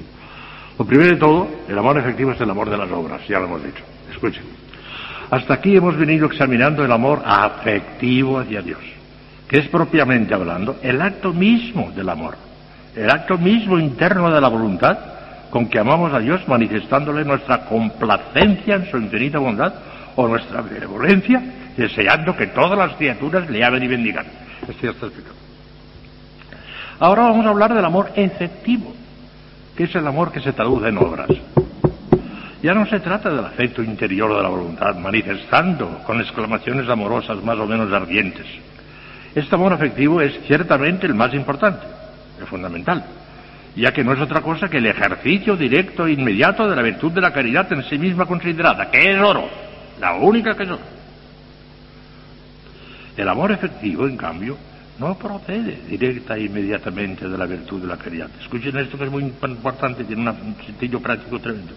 Lo 0.81 0.87
primero 0.87 1.11
de 1.11 1.17
todo, 1.19 1.47
el 1.69 1.79
amor 1.79 1.99
efectivo 1.99 2.33
es 2.33 2.41
el 2.41 2.49
amor 2.49 2.71
de 2.71 2.79
las 2.79 2.91
obras, 2.91 3.21
ya 3.29 3.39
lo 3.39 3.45
hemos 3.45 3.63
dicho. 3.63 3.85
Escuchen. 4.11 4.45
Hasta 5.31 5.53
aquí 5.53 5.77
hemos 5.77 5.95
venido 5.95 6.25
examinando 6.25 6.83
el 6.83 6.91
amor 6.91 7.21
afectivo 7.23 8.39
hacia 8.39 8.63
Dios, 8.63 8.81
que 9.47 9.59
es 9.59 9.69
propiamente 9.69 10.33
hablando 10.33 10.77
el 10.83 11.03
acto 11.03 11.35
mismo 11.35 11.93
del 11.95 12.09
amor, 12.09 12.35
el 12.97 13.11
acto 13.11 13.37
mismo 13.37 13.79
interno 13.79 14.31
de 14.31 14.41
la 14.41 14.49
voluntad 14.49 14.99
con 15.51 15.69
que 15.69 15.79
amamos 15.79 16.15
a 16.15 16.19
Dios 16.19 16.49
manifestándole 16.49 17.27
nuestra 17.27 17.67
complacencia 17.67 18.77
en 18.77 18.91
su 18.91 18.97
infinita 18.97 19.39
bondad 19.39 19.75
o 20.17 20.27
nuestra 20.29 20.63
benevolencia, 20.63 21.43
deseando 21.77 22.35
que 22.35 22.47
todas 22.47 22.79
las 22.79 22.97
criaturas 22.97 23.51
le 23.51 23.63
amen 23.63 23.83
y 23.83 23.87
bendigan. 23.87 24.25
Esto 24.67 24.83
ya 24.83 24.91
está 24.93 25.05
explicado. 25.05 25.37
Ahora 27.01 27.25
vamos 27.25 27.45
a 27.45 27.51
hablar 27.51 27.75
del 27.75 27.85
amor 27.85 28.13
efectivo, 28.17 28.95
que 29.77 29.85
es 29.85 29.95
el 29.95 30.07
amor 30.07 30.33
que 30.33 30.41
se 30.41 30.53
traduce 30.53 30.89
en 30.89 30.99
obras. 30.99 31.29
Ya 32.63 32.75
no 32.75 32.85
se 32.87 33.01
trata 33.01 33.31
del 33.31 33.45
afecto 33.45 33.83
interior 33.83 34.37
de 34.37 34.43
la 34.43 34.49
voluntad, 34.49 34.95
manifestando 34.97 36.03
con 36.05 36.21
exclamaciones 36.21 36.89
amorosas 36.89 37.43
más 37.43 37.59
o 37.59 37.67
menos 37.67 37.91
ardientes. 37.91 38.47
Este 39.35 39.55
amor 39.55 39.73
afectivo 39.73 40.21
es 40.21 40.39
ciertamente 40.47 41.07
el 41.07 41.15
más 41.15 41.33
importante, 41.33 41.87
el 42.39 42.47
fundamental, 42.47 43.03
ya 43.77 43.93
que 43.93 44.05
no 44.05 44.13
es 44.13 44.21
otra 44.21 44.43
cosa 44.43 44.69
que 44.69 44.79
el 44.79 44.87
ejercicio 44.87 45.57
directo 45.57 46.07
e 46.07 46.13
inmediato 46.13 46.69
de 46.69 46.77
la 46.77 46.83
virtud 46.83 47.13
de 47.13 47.21
la 47.21 47.33
caridad 47.33 47.73
en 47.73 47.85
sí 47.85 47.97
misma 47.97 48.27
considerada, 48.27 48.91
que 48.91 49.13
es 49.13 49.19
oro, 49.19 49.49
la 49.99 50.15
única 50.15 50.55
que 50.55 50.65
es 50.65 50.71
oro. 50.71 51.01
El 53.17 53.29
amor 53.29 53.53
efectivo, 53.53 54.07
en 54.07 54.17
cambio, 54.17 54.57
no 55.01 55.17
procede 55.17 55.81
directa 55.89 56.37
e 56.37 56.45
inmediatamente 56.45 57.27
de 57.27 57.39
la 57.39 57.47
virtud 57.47 57.81
de 57.81 57.89
la 57.89 57.97
caridad. 57.97 58.29
Escuchen 58.39 58.77
esto 58.77 58.99
que 58.99 59.05
es 59.05 59.11
muy 59.11 59.25
importante, 59.25 60.05
tiene 60.05 60.31
un 60.31 60.55
sentido 60.65 61.01
práctico 61.01 61.41
tremendo. 61.41 61.73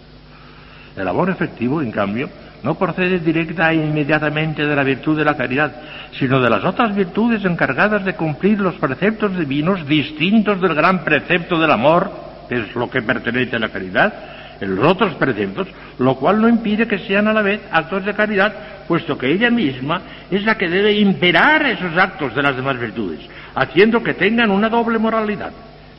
El 0.94 1.08
amor 1.08 1.30
efectivo, 1.30 1.80
en 1.80 1.90
cambio, 1.90 2.28
no 2.62 2.74
procede 2.74 3.18
directa 3.18 3.72
e 3.72 3.76
inmediatamente 3.76 4.64
de 4.64 4.76
la 4.76 4.84
virtud 4.84 5.16
de 5.16 5.24
la 5.24 5.36
caridad, 5.36 5.72
sino 6.18 6.38
de 6.38 6.50
las 6.50 6.64
otras 6.64 6.94
virtudes 6.94 7.44
encargadas 7.46 8.04
de 8.04 8.14
cumplir 8.14 8.60
los 8.60 8.74
preceptos 8.74 9.36
divinos 9.36 9.86
distintos 9.88 10.60
del 10.60 10.74
gran 10.74 11.02
precepto 11.02 11.58
del 11.58 11.70
amor, 11.70 12.12
que 12.48 12.56
es 12.56 12.74
lo 12.74 12.90
que 12.90 13.00
pertenece 13.00 13.56
a 13.56 13.58
la 13.58 13.70
caridad, 13.70 14.12
en 14.60 14.76
los 14.76 14.86
otros 14.86 15.14
preceptos, 15.14 15.68
lo 15.98 16.16
cual 16.16 16.40
no 16.40 16.48
impide 16.48 16.86
que 16.86 16.98
sean 16.98 17.28
a 17.28 17.32
la 17.32 17.42
vez 17.42 17.60
actos 17.70 18.04
de 18.04 18.14
caridad, 18.14 18.54
puesto 18.86 19.16
que 19.18 19.30
ella 19.30 19.50
misma 19.50 20.02
es 20.30 20.44
la 20.44 20.56
que 20.56 20.68
debe 20.68 20.92
imperar 20.92 21.64
esos 21.66 21.96
actos 21.96 22.34
de 22.34 22.42
las 22.42 22.56
demás 22.56 22.78
virtudes, 22.78 23.20
haciendo 23.54 24.02
que 24.02 24.14
tengan 24.14 24.50
una 24.50 24.68
doble 24.68 24.98
moralidad 24.98 25.52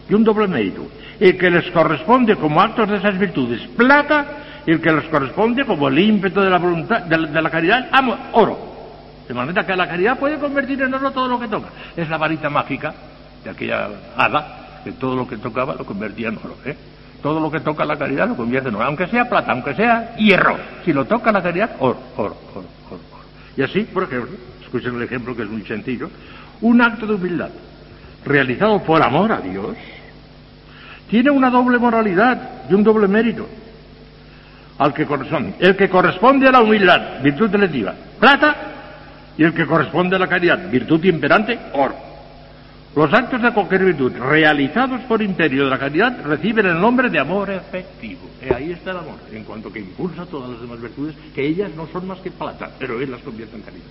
y 0.09 0.13
un 0.13 0.23
doble 0.23 0.47
mérito, 0.47 0.87
y 1.19 1.33
que 1.33 1.49
les 1.49 1.69
corresponde 1.71 2.35
como 2.35 2.61
actos 2.61 2.89
de 2.89 2.97
esas 2.97 3.17
virtudes 3.17 3.61
plata 3.75 4.25
y 4.65 4.71
el 4.71 4.81
que 4.81 4.91
les 4.91 5.05
corresponde 5.05 5.65
como 5.65 5.87
el 5.87 5.99
ímpetu 5.99 6.41
de 6.41 6.49
la 6.49 6.57
voluntad, 6.57 7.03
de 7.03 7.41
la, 7.41 7.49
caridad, 7.49 7.87
amo, 7.91 8.17
oro. 8.33 8.73
De 9.27 9.33
manera 9.33 9.65
que 9.65 9.75
la 9.75 9.87
caridad 9.87 10.17
puede 10.17 10.37
convertir 10.37 10.81
en 10.81 10.93
oro 10.93 11.11
todo 11.11 11.27
lo 11.27 11.39
que 11.39 11.47
toca. 11.47 11.69
Es 11.95 12.09
la 12.09 12.17
varita 12.17 12.49
mágica 12.49 12.93
de 13.43 13.49
aquella 13.49 13.89
hada 14.17 14.81
que 14.83 14.91
todo 14.93 15.15
lo 15.15 15.27
que 15.27 15.37
tocaba 15.37 15.75
lo 15.75 15.85
convertía 15.85 16.29
en 16.29 16.37
oro. 16.37 16.57
¿eh? 16.65 16.75
Todo 17.21 17.39
lo 17.39 17.49
que 17.49 17.59
toca 17.59 17.85
la 17.85 17.97
caridad 17.97 18.27
lo 18.27 18.35
convierte 18.35 18.69
en 18.69 18.75
oro, 18.75 18.85
aunque 18.85 19.07
sea 19.07 19.27
plata, 19.27 19.51
aunque 19.51 19.73
sea 19.73 20.15
hierro. 20.17 20.57
Si 20.83 20.93
lo 20.93 21.05
toca 21.05 21.31
la 21.31 21.41
caridad, 21.41 21.75
oro, 21.79 21.99
oro, 22.17 22.37
oro, 22.53 22.67
oro. 22.91 23.01
Y 23.57 23.63
así, 23.63 23.81
por 23.81 24.03
ejemplo, 24.03 24.31
escuchen 24.61 24.95
el 24.95 25.03
ejemplo 25.03 25.35
que 25.35 25.43
es 25.43 25.49
muy 25.49 25.63
sencillo, 25.63 26.09
un 26.61 26.81
acto 26.81 27.05
de 27.07 27.15
humildad 27.15 27.49
realizado 28.25 28.81
por 28.83 29.01
amor 29.01 29.31
a 29.31 29.39
Dios 29.39 29.75
tiene 31.09 31.29
una 31.29 31.49
doble 31.49 31.77
moralidad 31.77 32.63
y 32.69 32.73
un 32.73 32.83
doble 32.83 33.07
mérito 33.07 33.47
al 34.77 34.93
que 34.93 35.05
corresponde. 35.05 35.53
El 35.59 35.75
que 35.75 35.89
corresponde 35.89 36.47
a 36.47 36.51
la 36.51 36.61
humildad, 36.61 37.21
virtud 37.21 37.53
electiva, 37.53 37.93
plata, 38.19 38.55
y 39.37 39.43
el 39.43 39.53
que 39.53 39.65
corresponde 39.65 40.15
a 40.15 40.19
la 40.19 40.27
caridad, 40.27 40.69
virtud 40.69 41.03
imperante, 41.05 41.57
oro. 41.73 41.95
Los 42.95 43.13
actos 43.13 43.41
de 43.41 43.51
cualquier 43.51 43.83
virtud 43.83 44.13
realizados 44.13 45.01
por 45.01 45.21
imperio 45.21 45.65
de 45.65 45.69
la 45.69 45.77
caridad 45.77 46.17
reciben 46.23 46.65
el 46.65 46.79
nombre 46.79 47.09
de 47.09 47.19
amor 47.19 47.49
efectivo. 47.49 48.21
Y 48.41 48.53
ahí 48.53 48.71
está 48.71 48.91
el 48.91 48.97
amor, 48.97 49.15
en 49.33 49.43
cuanto 49.43 49.71
que 49.71 49.79
impulsa 49.79 50.25
todas 50.25 50.51
las 50.51 50.61
demás 50.61 50.81
virtudes, 50.81 51.13
que 51.33 51.45
ellas 51.45 51.71
no 51.75 51.87
son 51.87 52.07
más 52.07 52.19
que 52.19 52.31
plata, 52.31 52.71
pero 52.79 53.01
él 53.01 53.11
las 53.11 53.21
convierte 53.21 53.57
en 53.57 53.61
caridad. 53.63 53.85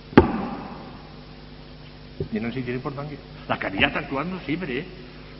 Tienen 2.31 2.51
sentido 2.51 2.75
importancia. 2.77 3.17
La 3.47 3.59
caridad 3.59 3.95
actuando 3.95 4.39
siempre, 4.39 4.79
¿eh? 4.79 4.85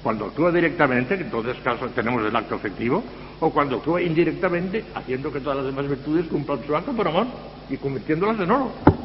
Cuando 0.03 0.25
actúa 0.25 0.51
directamente, 0.51 1.17
que 1.17 1.23
en 1.23 1.31
todos 1.31 1.57
casos 1.63 1.91
tenemos 1.95 2.23
el 2.23 2.35
acto 2.35 2.53
efectivo, 2.55 3.03
o 3.39 3.49
cuando 3.49 3.77
actúa 3.77 3.99
indirectamente, 3.99 4.85
haciendo 4.93 5.33
que 5.33 5.39
todas 5.39 5.57
las 5.57 5.65
demás 5.65 5.89
virtudes 5.89 6.27
cumplan 6.27 6.59
su 6.67 6.75
acto 6.75 6.91
por 6.91 7.07
amor 7.07 7.25
y 7.67 7.77
convirtiéndolas 7.77 8.39
en 8.39 8.51
oro. 8.51 9.04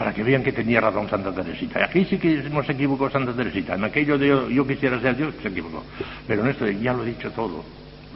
Para 0.00 0.14
que 0.14 0.22
vean 0.22 0.42
que 0.42 0.52
tenía 0.52 0.80
razón 0.80 1.10
Santa 1.10 1.30
Teresita. 1.30 1.84
Aquí 1.84 2.06
sí 2.06 2.16
que 2.16 2.48
no 2.48 2.64
se 2.64 2.72
equivocó 2.72 3.10
Santa 3.10 3.34
Teresita. 3.34 3.74
En 3.74 3.84
aquello 3.84 4.16
de 4.16 4.28
yo, 4.50 4.66
quisiera 4.66 4.98
ser 4.98 5.14
Dios, 5.14 5.34
se 5.42 5.48
equivocó. 5.48 5.84
Pero 6.26 6.42
en 6.42 6.48
esto 6.48 6.66
ya 6.70 6.94
lo 6.94 7.02
he 7.02 7.08
dicho 7.08 7.30
todo. 7.32 7.62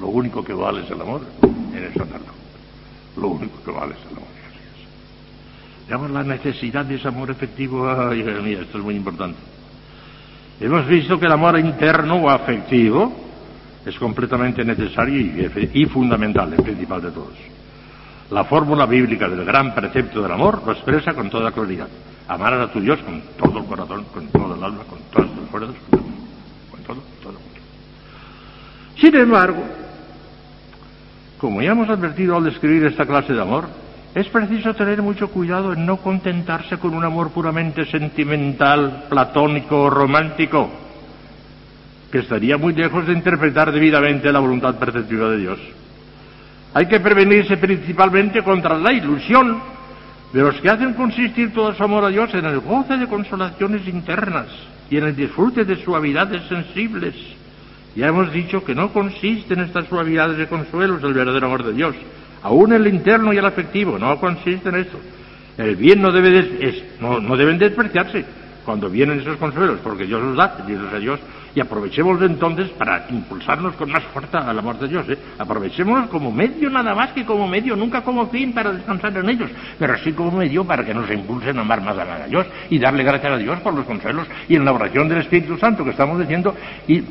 Lo 0.00 0.06
único 0.06 0.42
que 0.42 0.54
vale 0.54 0.80
es 0.80 0.90
el 0.90 0.98
amor 0.98 1.20
en 1.42 1.84
el 1.84 1.92
sacerdote. 1.92 2.40
Lo 3.18 3.28
único 3.28 3.62
que 3.62 3.70
vale 3.70 3.92
es 3.92 4.00
el 4.00 4.16
amor. 4.16 4.28
Veamos 5.86 6.10
la 6.10 6.22
necesidad 6.22 6.86
de 6.86 6.94
ese 6.94 7.08
amor 7.08 7.30
efectivo. 7.30 7.86
Ay, 7.86 8.22
mía, 8.42 8.60
esto 8.62 8.78
es 8.78 8.84
muy 8.84 8.96
importante. 8.96 9.38
Hemos 10.60 10.86
visto 10.88 11.20
que 11.20 11.26
el 11.26 11.32
amor 11.32 11.58
interno 11.58 12.14
o 12.14 12.30
afectivo 12.30 13.12
es 13.84 13.98
completamente 13.98 14.64
necesario 14.64 15.20
y, 15.20 15.84
fundamental, 15.84 16.50
el 16.50 16.62
principal 16.62 17.02
de 17.02 17.10
todos. 17.10 17.53
La 18.30 18.44
fórmula 18.44 18.86
bíblica 18.86 19.28
del 19.28 19.44
gran 19.44 19.74
precepto 19.74 20.22
del 20.22 20.32
amor 20.32 20.62
lo 20.64 20.72
expresa 20.72 21.12
con 21.12 21.28
toda 21.28 21.52
claridad. 21.52 21.88
Amarás 22.26 22.68
a 22.68 22.72
tu 22.72 22.80
Dios 22.80 22.98
con 23.00 23.20
todo 23.36 23.58
el 23.58 23.66
corazón, 23.66 24.04
con 24.12 24.26
todo 24.28 24.54
el 24.54 24.64
alma, 24.64 24.84
con 24.88 24.98
todas 25.12 25.30
tus 25.30 25.48
fuerzas, 25.50 25.74
con 25.90 26.82
todo, 26.82 27.02
todo. 27.22 27.34
Sin 28.96 29.14
embargo, 29.14 29.62
como 31.38 31.60
ya 31.60 31.72
hemos 31.72 31.90
advertido 31.90 32.36
al 32.36 32.44
describir 32.44 32.86
esta 32.86 33.04
clase 33.04 33.34
de 33.34 33.42
amor, 33.42 33.68
es 34.14 34.28
preciso 34.28 34.72
tener 34.74 35.02
mucho 35.02 35.28
cuidado 35.28 35.72
en 35.72 35.84
no 35.84 35.98
contentarse 35.98 36.78
con 36.78 36.94
un 36.94 37.04
amor 37.04 37.30
puramente 37.30 37.84
sentimental, 37.86 39.04
platónico 39.10 39.82
o 39.82 39.90
romántico, 39.90 40.70
que 42.10 42.20
estaría 42.20 42.56
muy 42.56 42.72
lejos 42.72 43.06
de 43.06 43.12
interpretar 43.12 43.72
debidamente 43.72 44.32
la 44.32 44.38
voluntad 44.38 44.76
perceptiva 44.76 45.28
de 45.30 45.36
Dios. 45.36 45.58
Hay 46.74 46.86
que 46.86 46.98
prevenirse 46.98 47.56
principalmente 47.56 48.42
contra 48.42 48.76
la 48.76 48.92
ilusión 48.92 49.62
de 50.32 50.40
los 50.40 50.56
que 50.60 50.68
hacen 50.68 50.94
consistir 50.94 51.54
todo 51.54 51.72
su 51.72 51.84
amor 51.84 52.04
a 52.04 52.08
Dios 52.08 52.34
en 52.34 52.44
el 52.44 52.58
goce 52.58 52.96
de 52.96 53.06
consolaciones 53.06 53.86
internas 53.86 54.48
y 54.90 54.96
en 54.96 55.04
el 55.04 55.14
disfrute 55.14 55.64
de 55.64 55.76
suavidades 55.76 56.42
sensibles. 56.48 57.14
Ya 57.94 58.08
hemos 58.08 58.32
dicho 58.32 58.64
que 58.64 58.74
no 58.74 58.92
consiste 58.92 59.54
en 59.54 59.60
estas 59.60 59.86
suavidades 59.86 60.36
de 60.36 60.48
consuelos 60.48 61.00
el 61.04 61.14
verdadero 61.14 61.46
amor 61.46 61.64
de 61.64 61.74
Dios, 61.74 61.94
aún 62.42 62.72
el 62.72 62.88
interno 62.88 63.32
y 63.32 63.36
el 63.36 63.46
afectivo, 63.46 63.96
no 63.96 64.18
consiste 64.18 64.68
en 64.68 64.74
esto. 64.74 64.98
El 65.56 65.76
bien 65.76 66.02
no, 66.02 66.10
debe 66.10 66.82
no, 67.00 67.20
no 67.20 67.36
deben 67.36 67.58
despreciarse 67.58 68.24
cuando 68.64 68.88
vienen 68.88 69.20
esos 69.20 69.36
consuelos, 69.36 69.80
porque 69.82 70.06
Dios 70.06 70.22
los 70.22 70.36
da, 70.36 70.56
Dios 70.66 70.92
a 70.92 70.98
Dios, 70.98 71.20
y 71.54 71.60
aprovechemos 71.60 72.20
entonces 72.22 72.70
para 72.70 73.06
impulsarnos 73.08 73.74
con 73.76 73.90
más 73.90 74.02
fuerza 74.04 74.38
al 74.38 74.58
amor 74.58 74.78
de 74.78 74.88
Dios. 74.88 75.08
¿eh? 75.08 75.18
Aprovechémonos 75.38 76.08
como 76.08 76.32
medio 76.32 76.68
nada 76.68 76.94
más 76.94 77.12
que 77.12 77.24
como 77.24 77.46
medio, 77.46 77.76
nunca 77.76 78.02
como 78.02 78.26
fin 78.26 78.52
para 78.52 78.72
descansar 78.72 79.16
en 79.16 79.28
ellos, 79.28 79.50
pero 79.78 79.96
sí 79.98 80.12
como 80.12 80.38
medio 80.38 80.64
para 80.64 80.84
que 80.84 80.92
nos 80.92 81.08
impulsen 81.10 81.58
a 81.58 81.60
amar 81.60 81.80
más 81.80 81.96
a 81.96 82.26
Dios 82.26 82.46
y 82.70 82.78
darle 82.78 83.04
gracias 83.04 83.32
a 83.32 83.36
Dios 83.36 83.60
por 83.60 83.74
los 83.74 83.84
consuelos 83.84 84.26
y 84.48 84.56
en 84.56 84.64
la 84.64 84.72
oración 84.72 85.08
del 85.08 85.18
Espíritu 85.18 85.56
Santo 85.56 85.84
que 85.84 85.90
estamos 85.90 86.18
diciendo 86.18 86.54
y 86.88 87.02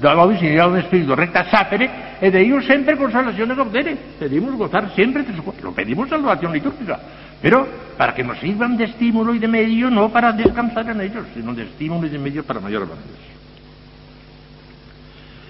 dado 0.00 0.28
visibilidad 0.28 0.70
un 0.70 0.78
Espíritu 0.78 1.14
recta 1.14 1.44
sapere 1.50 1.90
e 2.20 2.30
de 2.30 2.40
ellos 2.40 2.64
siempre 2.64 2.96
consolaciones 2.96 3.58
obtiene. 3.58 3.96
Pedimos 4.18 4.54
gozar 4.56 4.90
siempre 4.94 5.24
lo 5.62 5.72
pedimos 5.72 6.10
oración 6.12 6.52
litúrgica, 6.52 6.98
pero 7.42 7.66
para 7.96 8.14
que 8.14 8.22
nos 8.22 8.38
sirvan 8.38 8.76
de 8.76 8.84
estímulo 8.84 9.34
y 9.34 9.38
de 9.38 9.48
medio, 9.48 9.90
no 9.90 10.10
para 10.10 10.32
descansar 10.32 10.88
en 10.90 11.00
ellos, 11.00 11.24
sino 11.34 11.54
de 11.54 11.64
estímulo 11.64 12.06
y 12.06 12.10
de 12.10 12.18
medio 12.18 12.44
para 12.44 12.60
mayor 12.60 12.82
avance. 12.82 13.02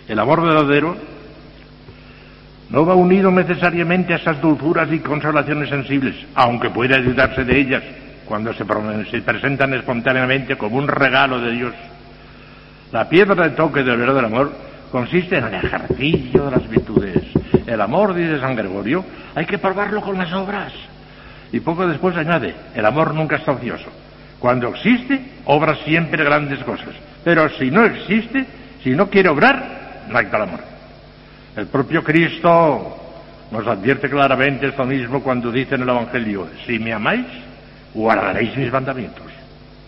El 0.09 0.19
amor 0.19 0.43
verdadero 0.43 0.97
no 2.71 2.87
va 2.87 2.95
unido 2.95 3.31
necesariamente 3.31 4.13
a 4.13 4.17
esas 4.17 4.41
dulzuras 4.41 4.91
y 4.93 5.01
consolaciones 5.01 5.69
sensibles, 5.69 6.15
aunque 6.35 6.71
puede 6.71 6.95
ayudarse 6.95 7.45
de 7.45 7.59
ellas 7.59 7.83
cuando 8.27 8.53
se, 8.53 8.65
se 9.11 9.23
presentan 9.23 9.75
espontáneamente 9.75 10.57
como 10.57 10.77
un 10.77 10.89
regalo 10.89 11.41
de 11.41 11.53
Dios. 11.53 11.75
La 12.93 13.09
piedra 13.09 13.49
de 13.49 13.57
toque 13.57 13.83
del 13.83 13.97
verdadero 13.97 14.27
amor 14.27 14.53
consiste 14.91 15.39
en 15.39 15.45
el 15.45 15.55
ejercicio 15.55 16.45
de 16.45 16.51
las 16.51 16.69
virtudes. 16.69 17.23
El 17.67 17.81
amor, 17.81 18.15
dice 18.15 18.39
San 18.41 18.55
Gregorio, 18.55 19.05
hay 19.35 19.47
que 19.47 19.59
probarlo 19.59 20.01
con 20.01 20.17
las 20.19 20.33
obras. 20.33 20.73
Y 21.53 21.61
poco 21.61 21.87
después 21.87 22.17
añade, 22.17 22.55
el 22.75 22.85
amor 22.85 23.15
nunca 23.15 23.37
está 23.37 23.53
ocioso. 23.53 23.91
Cuando 24.39 24.69
existe, 24.69 25.21
obra 25.47 25.77
siempre 25.85 26.25
grandes 26.25 26.63
cosas. 26.65 26.95
Pero 27.25 27.49
si 27.51 27.71
no 27.71 27.85
existe, 27.85 28.47
si 28.83 28.91
no 28.91 29.09
quiere 29.09 29.29
obrar, 29.29 30.05
no 30.09 30.19
hay 30.19 30.27
tal 30.27 30.43
amor. 30.43 30.61
El 31.57 31.67
propio 31.67 32.05
Cristo 32.05 32.97
nos 33.51 33.67
advierte 33.67 34.11
claramente 34.11 34.67
esto 34.67 34.85
mismo 34.85 35.23
cuando 35.23 35.51
dice 35.51 35.77
en 35.77 35.83
el 35.83 35.89
Evangelio, 35.89 36.49
si 36.67 36.79
me 36.79 36.93
amáis, 36.93 37.27
guardaréis 37.95 38.57
mis 38.57 38.71
mandamientos. 38.71 39.27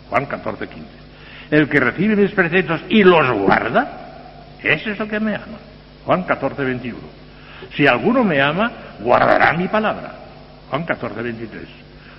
Juan 0.08 0.26
14, 0.26 0.66
15. 0.66 0.88
El 1.50 1.68
que 1.68 1.80
recibe 1.80 2.16
mis 2.16 2.30
preceptos 2.32 2.80
y 2.88 3.02
los 3.02 3.30
guarda, 3.32 4.54
ese 4.62 4.92
es 4.92 5.00
el 5.00 5.08
que 5.08 5.20
me 5.20 5.34
ama. 5.34 5.58
Juan 6.06 6.22
14, 6.22 6.64
21. 6.64 6.98
Si 7.76 7.86
alguno 7.86 8.24
me 8.24 8.40
ama, 8.40 8.70
guardará 9.00 9.52
mi 9.52 9.68
palabra. 9.68 10.12
Juan 10.70 10.84
14, 10.84 11.22
23. 11.22 11.62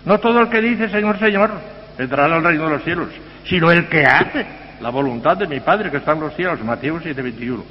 No 0.05 0.19
todo 0.19 0.39
el 0.41 0.49
que 0.49 0.62
dice 0.62 0.89
Señor, 0.89 1.19
Señor, 1.19 1.51
entrará 1.97 2.35
al 2.35 2.43
reino 2.43 2.65
de 2.65 2.69
los 2.69 2.83
cielos, 2.83 3.09
sino 3.45 3.71
el 3.71 3.88
que 3.88 4.05
hace 4.05 4.45
la 4.81 4.89
voluntad 4.89 5.38
de 5.38 5.47
mi 5.47 5.59
Padre 5.59 5.91
que 5.91 5.97
está 5.97 6.13
en 6.13 6.21
los 6.21 6.35
cielos. 6.35 6.63
Mateo 6.63 6.99
7, 7.01 7.21
21. 7.21 7.63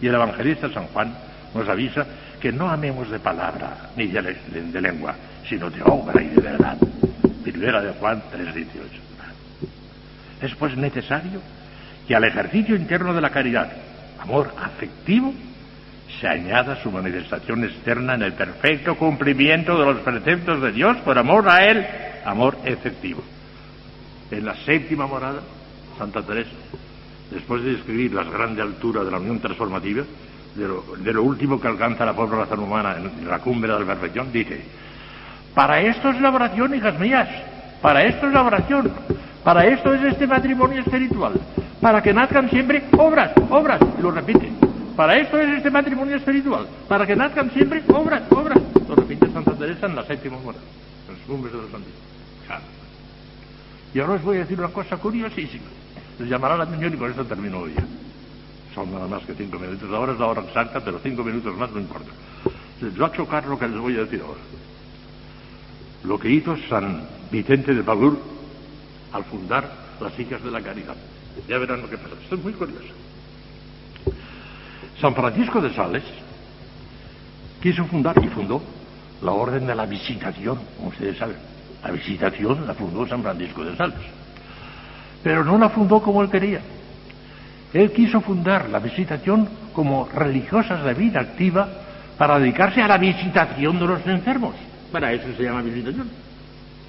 Y 0.00 0.06
el 0.06 0.14
evangelista 0.14 0.70
San 0.70 0.86
Juan 0.86 1.14
nos 1.54 1.68
avisa 1.68 2.06
que 2.40 2.50
no 2.52 2.68
amemos 2.70 3.10
de 3.10 3.18
palabra 3.18 3.90
ni 3.96 4.06
de, 4.06 4.80
lengua, 4.80 5.14
sino 5.48 5.68
de 5.68 5.82
obra 5.82 6.22
y 6.22 6.28
de 6.28 6.40
verdad. 6.40 6.76
Primera 7.42 7.82
de 7.82 7.92
Juan 7.92 8.22
3.18. 8.32 8.66
Es 10.40 10.54
pues 10.54 10.76
necesario 10.76 11.40
que 12.08 12.16
al 12.16 12.24
ejercicio 12.24 12.74
interno 12.74 13.12
de 13.12 13.20
la 13.20 13.30
caridad, 13.30 13.70
amor 14.20 14.54
afectivo, 14.58 15.34
se 16.18 16.28
añada 16.28 16.82
su 16.82 16.90
manifestación 16.90 17.64
externa 17.64 18.14
en 18.14 18.22
el 18.22 18.32
perfecto 18.32 18.96
cumplimiento 18.96 19.78
de 19.78 19.86
los 19.86 20.00
preceptos 20.00 20.60
de 20.60 20.72
Dios 20.72 20.96
por 20.98 21.18
amor 21.18 21.48
a 21.48 21.64
Él, 21.66 21.86
amor 22.24 22.56
efectivo. 22.64 23.22
En 24.30 24.44
la 24.44 24.54
séptima 24.56 25.06
morada, 25.06 25.40
Santa 25.98 26.22
Teresa 26.22 26.50
después 27.30 27.62
de 27.62 27.72
describir 27.72 28.12
las 28.12 28.28
grandes 28.28 28.64
alturas 28.64 29.04
de 29.04 29.10
la 29.10 29.18
unión 29.18 29.38
transformativa, 29.38 30.02
de 30.56 31.12
lo, 31.12 31.22
último 31.22 31.60
que 31.60 31.68
alcanza 31.68 32.04
la 32.04 32.12
pobre 32.12 32.36
humana 32.56 32.96
en 32.98 33.28
la 33.28 33.38
cumbre 33.38 33.72
de 33.72 33.80
la 33.80 33.86
perfección, 33.86 34.32
dice, 34.32 34.60
para 35.54 35.80
esto 35.80 36.10
es 36.10 36.20
la 36.20 36.30
oración, 36.30 36.74
hijas 36.74 36.98
mías, 36.98 37.28
para 37.80 38.02
esto 38.02 38.26
es 38.26 38.32
la 38.32 38.42
oración, 38.42 38.90
para 39.44 39.64
esto 39.66 39.94
es 39.94 40.02
este 40.02 40.26
matrimonio 40.26 40.80
espiritual, 40.80 41.34
para 41.80 42.02
que 42.02 42.12
nazcan 42.12 42.50
siempre 42.50 42.82
obras, 42.98 43.30
obras, 43.48 43.80
y 43.98 44.02
lo 44.02 44.10
repite, 44.10 44.50
para 44.96 45.18
esto 45.18 45.38
es 45.38 45.48
este 45.56 45.70
matrimonio 45.70 46.16
espiritual, 46.16 46.66
para 46.88 47.06
que 47.06 47.16
nazcan 47.16 47.50
siempre 47.50 47.82
obras, 47.88 48.22
obras, 48.30 48.58
lo 48.88 48.94
repite 48.94 49.30
Santa 49.32 49.52
Teresa 49.52 49.86
en 49.86 49.96
la 49.96 50.04
séptima 50.04 50.38
morada, 50.38 50.64
en 51.08 51.14
los 51.14 51.22
cumbres 51.24 51.52
de 51.52 51.58
los 51.58 51.74
antiguos. 51.74 52.10
Y 53.92 53.98
ahora 53.98 54.14
os 54.14 54.22
voy 54.22 54.36
a 54.36 54.40
decir 54.40 54.58
una 54.58 54.68
cosa 54.68 54.96
curiosísima. 54.96 55.64
Les 56.18 56.28
llamará 56.28 56.56
la 56.56 56.64
atención 56.64 56.94
y 56.94 56.96
con 56.96 57.10
esto 57.10 57.24
termino 57.24 57.58
hoy. 57.58 57.74
Son 58.74 58.92
nada 58.92 59.08
más 59.08 59.24
que 59.24 59.34
cinco 59.34 59.58
minutos. 59.58 59.90
Ahora 59.92 60.12
es 60.12 60.18
la 60.18 60.26
hora 60.26 60.42
exacta, 60.42 60.80
pero 60.80 61.00
cinco 61.02 61.24
minutos 61.24 61.56
más 61.56 61.70
no 61.72 61.80
importa. 61.80 62.10
Les 62.80 63.00
va 63.00 63.06
a 63.06 63.12
chocar 63.12 63.46
lo 63.46 63.58
que 63.58 63.66
les 63.66 63.78
voy 63.78 63.96
a 63.96 64.00
decir 64.00 64.20
ahora. 64.20 64.40
Lo 66.04 66.18
que 66.18 66.30
hizo 66.30 66.56
San 66.68 67.02
Vicente 67.30 67.74
de 67.74 67.82
Paul 67.82 68.18
al 69.12 69.24
fundar 69.24 69.70
las 70.00 70.18
hijas 70.18 70.42
de 70.42 70.50
la 70.50 70.60
caridad. 70.60 70.96
Ya 71.48 71.58
verán 71.58 71.82
lo 71.82 71.90
que 71.90 71.98
pasa. 71.98 72.14
Esto 72.22 72.36
es 72.36 72.42
muy 72.42 72.52
curioso. 72.52 72.94
San 75.00 75.14
Francisco 75.14 75.60
de 75.60 75.74
Sales 75.74 76.04
quiso 77.62 77.84
fundar 77.84 78.22
y 78.22 78.28
fundó 78.28 78.62
la 79.22 79.32
Orden 79.32 79.66
de 79.66 79.74
la 79.74 79.86
Visitación, 79.86 80.58
como 80.76 80.88
ustedes 80.88 81.18
saben. 81.18 81.36
La 81.82 81.90
Visitación 81.90 82.66
la 82.66 82.74
fundó 82.74 83.06
San 83.06 83.22
Francisco 83.22 83.64
de 83.64 83.76
Sales 83.76 84.20
pero 85.22 85.44
no 85.44 85.58
la 85.58 85.68
fundó 85.68 86.00
como 86.00 86.22
él 86.22 86.30
quería. 86.30 86.60
Él 87.72 87.92
quiso 87.92 88.20
fundar 88.20 88.68
la 88.68 88.78
visitación 88.78 89.48
como 89.72 90.08
religiosas 90.08 90.84
de 90.84 90.94
vida 90.94 91.20
activa 91.20 91.68
para 92.18 92.38
dedicarse 92.38 92.82
a 92.82 92.88
la 92.88 92.98
visitación 92.98 93.78
de 93.78 93.86
los 93.86 94.06
enfermos. 94.06 94.54
Para 94.90 95.12
eso 95.12 95.26
se 95.36 95.44
llama 95.44 95.62
visitación. 95.62 96.08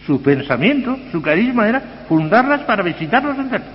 Su 0.06 0.22
pensamiento, 0.22 0.98
su 1.12 1.22
carisma 1.22 1.68
era 1.68 1.82
fundarlas 2.08 2.62
para 2.62 2.82
visitar 2.82 3.24
los 3.24 3.38
enfermos. 3.38 3.70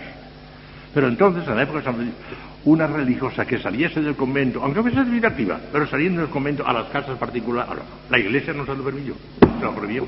Pero 0.93 1.09
entonces, 1.09 1.47
en 1.47 1.57
la 1.57 1.63
época 1.63 1.79
de 1.79 1.85
San 1.85 1.95
Francisco, 1.95 2.21
una 2.65 2.87
religiosa 2.87 3.45
que 3.45 3.59
saliese 3.59 4.01
del 4.01 4.17
convento, 4.17 4.61
aunque 4.63 4.83
fuese 4.83 4.99
activa, 4.99 5.61
pero 5.71 5.87
saliendo 5.87 6.23
del 6.23 6.31
convento 6.31 6.67
a 6.67 6.73
las 6.73 6.89
casas 6.89 7.17
particulares, 7.19 7.85
la 8.11 8.19
iglesia 8.19 8.53
no 8.53 8.67
se 8.67 8.75
lo 8.75 8.83
permitió, 8.83 9.15
se 9.41 9.65
lo 9.65 9.75
prohibió. 9.75 10.07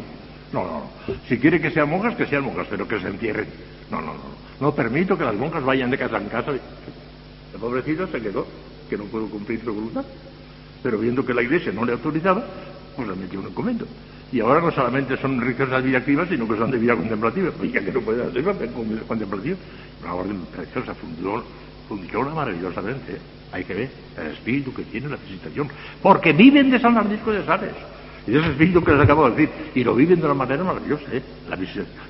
No, 0.52 0.64
no, 0.64 0.70
no. 0.70 1.14
Si 1.28 1.38
quiere 1.38 1.60
que 1.60 1.70
sean 1.70 1.90
monjas, 1.90 2.16
que 2.16 2.26
sean 2.26 2.42
monjas, 2.42 2.66
pero 2.70 2.88
que 2.88 2.98
se 3.00 3.08
entierren. 3.08 3.46
No, 3.90 4.00
no, 4.00 4.14
no. 4.14 4.38
No 4.60 4.74
permito 4.74 5.16
que 5.16 5.24
las 5.24 5.34
monjas 5.34 5.62
vayan 5.62 5.90
de 5.90 5.98
casa 5.98 6.16
en 6.16 6.28
casa. 6.28 6.52
El 6.52 7.60
pobrecito 7.60 8.06
se 8.08 8.20
quedó, 8.20 8.46
que 8.88 8.96
no 8.96 9.04
pudo 9.04 9.26
cumplir 9.26 9.60
su 9.62 9.72
voluntad. 9.72 10.04
Pero 10.82 10.98
viendo 10.98 11.24
que 11.24 11.34
la 11.34 11.42
iglesia 11.42 11.72
no 11.72 11.84
le 11.84 11.92
autorizaba, 11.92 12.44
pues 12.96 13.06
la 13.06 13.14
metió 13.14 13.40
en 13.40 13.46
el 13.46 13.52
convento. 13.52 13.86
Y 14.32 14.40
ahora 14.40 14.60
no 14.60 14.70
solamente 14.70 15.16
son 15.16 15.40
religiosas 15.40 15.82
vida 15.82 15.98
activa, 15.98 16.26
sino 16.26 16.46
que 16.48 16.56
son 16.56 16.70
de 16.70 16.78
vida 16.78 16.96
contemplativa. 16.96 17.50
Oiga, 17.60 17.80
que 17.80 17.92
no 17.92 18.00
puede 18.00 18.24
hacer 18.24 18.44
contemplativa. 19.06 19.56
Una 20.02 20.14
orden 20.14 20.40
preciosa, 20.54 20.94
funcionó, 20.94 21.42
funciona 21.88 22.30
maravillosamente. 22.30 23.18
Hay 23.50 23.64
que 23.64 23.74
ver 23.74 23.90
el 24.18 24.32
espíritu 24.32 24.74
que 24.74 24.82
tiene 24.82 25.08
la 25.08 25.16
visitación. 25.16 25.68
Porque 26.02 26.32
viven 26.32 26.70
de 26.70 26.78
San 26.78 26.94
Francisco 26.94 27.32
de 27.32 27.44
Sales. 27.44 27.72
Y 28.26 28.36
ese 28.36 28.50
espíritu 28.50 28.84
que 28.84 28.92
les 28.92 29.00
acabo 29.00 29.30
de 29.30 29.36
decir, 29.36 29.50
y 29.74 29.82
lo 29.82 29.94
viven 29.94 30.20
de 30.20 30.26
una 30.26 30.34
manera 30.34 30.62
maravillosa, 30.62 31.04
¿eh? 31.12 31.22
La 31.48 31.56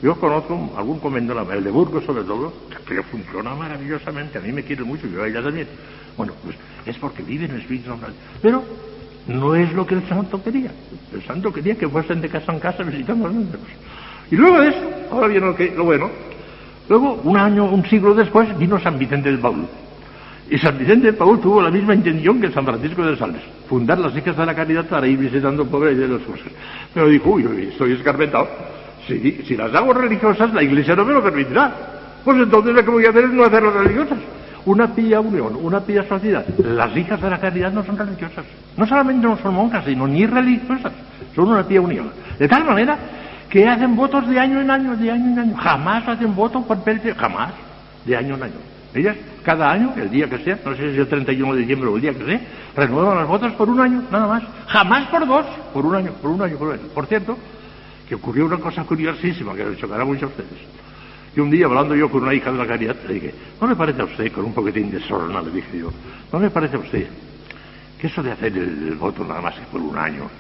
Yo 0.03 0.19
conozco 0.19 0.75
algún 0.77 0.99
convento, 0.99 1.39
el 1.53 1.63
de 1.63 1.71
Burgos 1.71 2.05
sobre 2.05 2.25
todo, 2.25 2.53
que 2.85 3.01
funciona 3.05 3.55
maravillosamente, 3.55 4.39
a 4.39 4.41
mí 4.41 4.51
me 4.51 4.65
quiere 4.65 4.83
mucho, 4.83 5.07
yo 5.07 5.23
a 5.23 5.29
ella 5.29 5.41
también. 5.41 5.69
Bueno, 6.17 6.33
pues 6.43 6.57
es 6.87 6.99
porque 6.99 7.23
viven 7.23 7.53
el 7.53 7.61
espíritu 7.61 7.93
Pero 8.43 8.65
no 9.29 9.55
es 9.55 9.73
lo 9.75 9.87
que 9.87 9.95
el 9.95 10.09
santo 10.09 10.43
quería. 10.43 10.73
El 11.13 11.23
santo 11.23 11.53
quería 11.53 11.77
que 11.77 11.89
fuesen 11.89 12.21
de 12.21 12.29
casa 12.29 12.53
en 12.53 12.59
casa 12.59 12.83
visitando 12.83 13.27
a 13.27 13.29
los 13.29 13.37
niños. 13.37 13.59
Y 14.31 14.37
luego 14.37 14.61
de 14.61 14.69
eso, 14.71 14.91
ahora 15.13 15.29
viene 15.29 15.47
lo, 15.47 15.55
que, 15.55 15.71
lo 15.71 15.85
bueno, 15.85 16.11
luego, 16.89 17.21
un 17.25 17.37
año, 17.37 17.65
un 17.67 17.85
siglo 17.87 18.15
después, 18.15 18.57
vino 18.59 18.79
San 18.81 18.99
Vicente 18.99 19.31
del 19.31 19.39
Baúl. 19.39 19.67
Y 20.51 20.57
San 20.59 20.79
Vicente 20.79 21.09
de 21.09 21.13
Paul 21.13 21.41
tuvo 21.41 21.61
la 21.61 21.71
misma 21.71 21.95
intención 21.95 22.41
que 22.41 22.51
San 22.51 22.65
Francisco 22.65 23.05
de 23.05 23.17
Sales, 23.17 23.43
fundar 23.69 23.99
las 23.99 24.17
hijas 24.17 24.37
de 24.37 24.47
la 24.47 24.55
caridad 24.55 24.87
para 24.87 25.07
ir 25.07 25.19
visitando 25.19 25.67
pobres 25.67 25.97
y 25.97 26.01
de 26.01 26.09
los 26.09 26.23
cosas. 26.23 26.47
Pero 26.95 27.09
dijo, 27.09 27.31
uy, 27.31 27.69
estoy 27.71 27.93
escarpetado. 27.93 28.49
Si, 29.07 29.43
si 29.47 29.57
las 29.57 29.75
hago 29.75 29.93
religiosas, 29.93 30.53
la 30.55 30.63
iglesia 30.63 30.97
no 30.97 31.05
me 31.05 31.13
lo 31.13 31.23
permitirá. 31.23 31.73
Pues 32.25 32.39
entonces 32.39 32.75
lo 32.75 32.85
que 32.85 32.91
voy 32.91 33.05
a 33.05 33.11
hacer 33.11 33.25
es 33.25 33.31
no 33.31 33.45
hacerlas 33.45 33.75
religiosas. 33.75 34.19
Una 34.65 34.95
pía 34.95 35.21
unión, 35.21 35.57
una 35.63 35.81
pía 35.81 36.03
sociedad. 36.09 36.45
Las 36.59 36.97
hijas 36.97 37.21
de 37.21 37.31
la 37.31 37.41
caridad 37.41 37.73
no 37.73 37.85
son 37.85 37.97
religiosas. 37.97 38.45
No 38.77 38.87
solamente 38.87 39.27
no 39.27 39.39
son 39.39 39.55
monjas, 39.55 39.85
sino 39.85 40.07
ni 40.07 40.27
religiosas. 40.27 40.93
Son 41.35 41.49
una 41.49 41.63
pía 41.63 41.81
unión. 41.81 42.11
De 42.39 42.49
tal 42.49 42.65
manera 42.65 42.99
que 43.49 43.67
hacen 43.67 43.97
votos 43.97 44.29
de 44.29 44.39
año 44.39 44.61
en 44.61 44.71
año, 44.71 44.97
de 44.97 45.11
año 45.11 45.33
en 45.33 45.39
año. 45.39 45.57
Jamás 45.57 46.07
hacen 46.09 46.35
votos 46.35 46.65
por 46.65 46.83
pérdida, 46.83 47.15
jamás, 47.15 47.53
de 48.05 48.17
año 48.17 48.35
en 48.35 48.43
año. 48.45 48.55
Ellas, 48.95 49.17
cada 49.43 49.71
año, 49.71 49.93
el 49.97 50.11
día 50.11 50.29
que 50.29 50.39
sea, 50.39 50.59
no 50.65 50.75
sé 50.75 50.91
si 50.91 50.95
es 50.95 50.99
el 50.99 51.09
31 51.09 51.55
de 51.55 51.61
diciembre 51.61 51.89
o 51.89 51.97
el 51.97 52.03
día 52.03 52.15
que 52.15 52.25
sea, 52.25 52.41
renuevan 52.75 53.17
las 53.17 53.29
votos 53.29 53.53
por 53.53 53.69
un 53.69 53.81
año, 53.81 54.03
nada 54.11 54.27
más. 54.27 54.43
Jamás 54.67 55.09
por 55.09 55.27
dos, 55.27 55.47
por 55.73 55.85
un 55.85 55.95
año, 55.95 56.13
por 56.21 56.31
un 56.31 56.43
año, 56.43 56.57
por 56.57 56.69
un 56.69 56.75
año. 56.75 56.89
Por 56.95 57.07
cierto, 57.07 57.37
que 58.09 58.15
ocurrió 58.15 58.47
una 58.47 58.59
cosa 58.59 58.85
curiosísima 58.85 59.55
que 59.55 59.65
les 59.65 59.79
chocará 59.79 60.05
mucho 60.05 60.27
a 60.27 60.29
ustedes. 60.29 60.59
Y 61.37 61.41
un 61.41 61.51
día, 61.51 61.67
hablando 61.67 61.95
yo 61.95 62.11
con 62.11 62.23
una 62.23 62.35
hija 62.35 62.51
de 62.51 62.59
la 62.59 62.67
caridad, 62.67 62.97
le 63.07 63.15
dije, 63.15 63.35
¿no 63.61 63.67
le 63.67 63.77
parece 63.77 64.01
a 64.03 64.05
usted, 64.05 64.33
con 64.33 64.47
un 64.47 64.55
poquitín 64.55 64.91
de 64.91 65.01
sorna, 65.01 65.43
le 65.43 65.51
dije 65.51 65.79
yo, 65.79 65.93
¿no 66.33 66.41
le 66.41 66.51
parece 66.51 66.77
a 66.77 66.81
usted 66.81 67.07
que 67.99 68.07
eso 68.07 68.23
de 68.23 68.33
hacer 68.33 68.57
el, 68.57 68.95
voto 68.95 69.25
nada 69.25 69.41
más 69.41 69.55
que 69.55 69.67
por 69.67 69.81
un 69.81 69.99
año, 69.99 70.31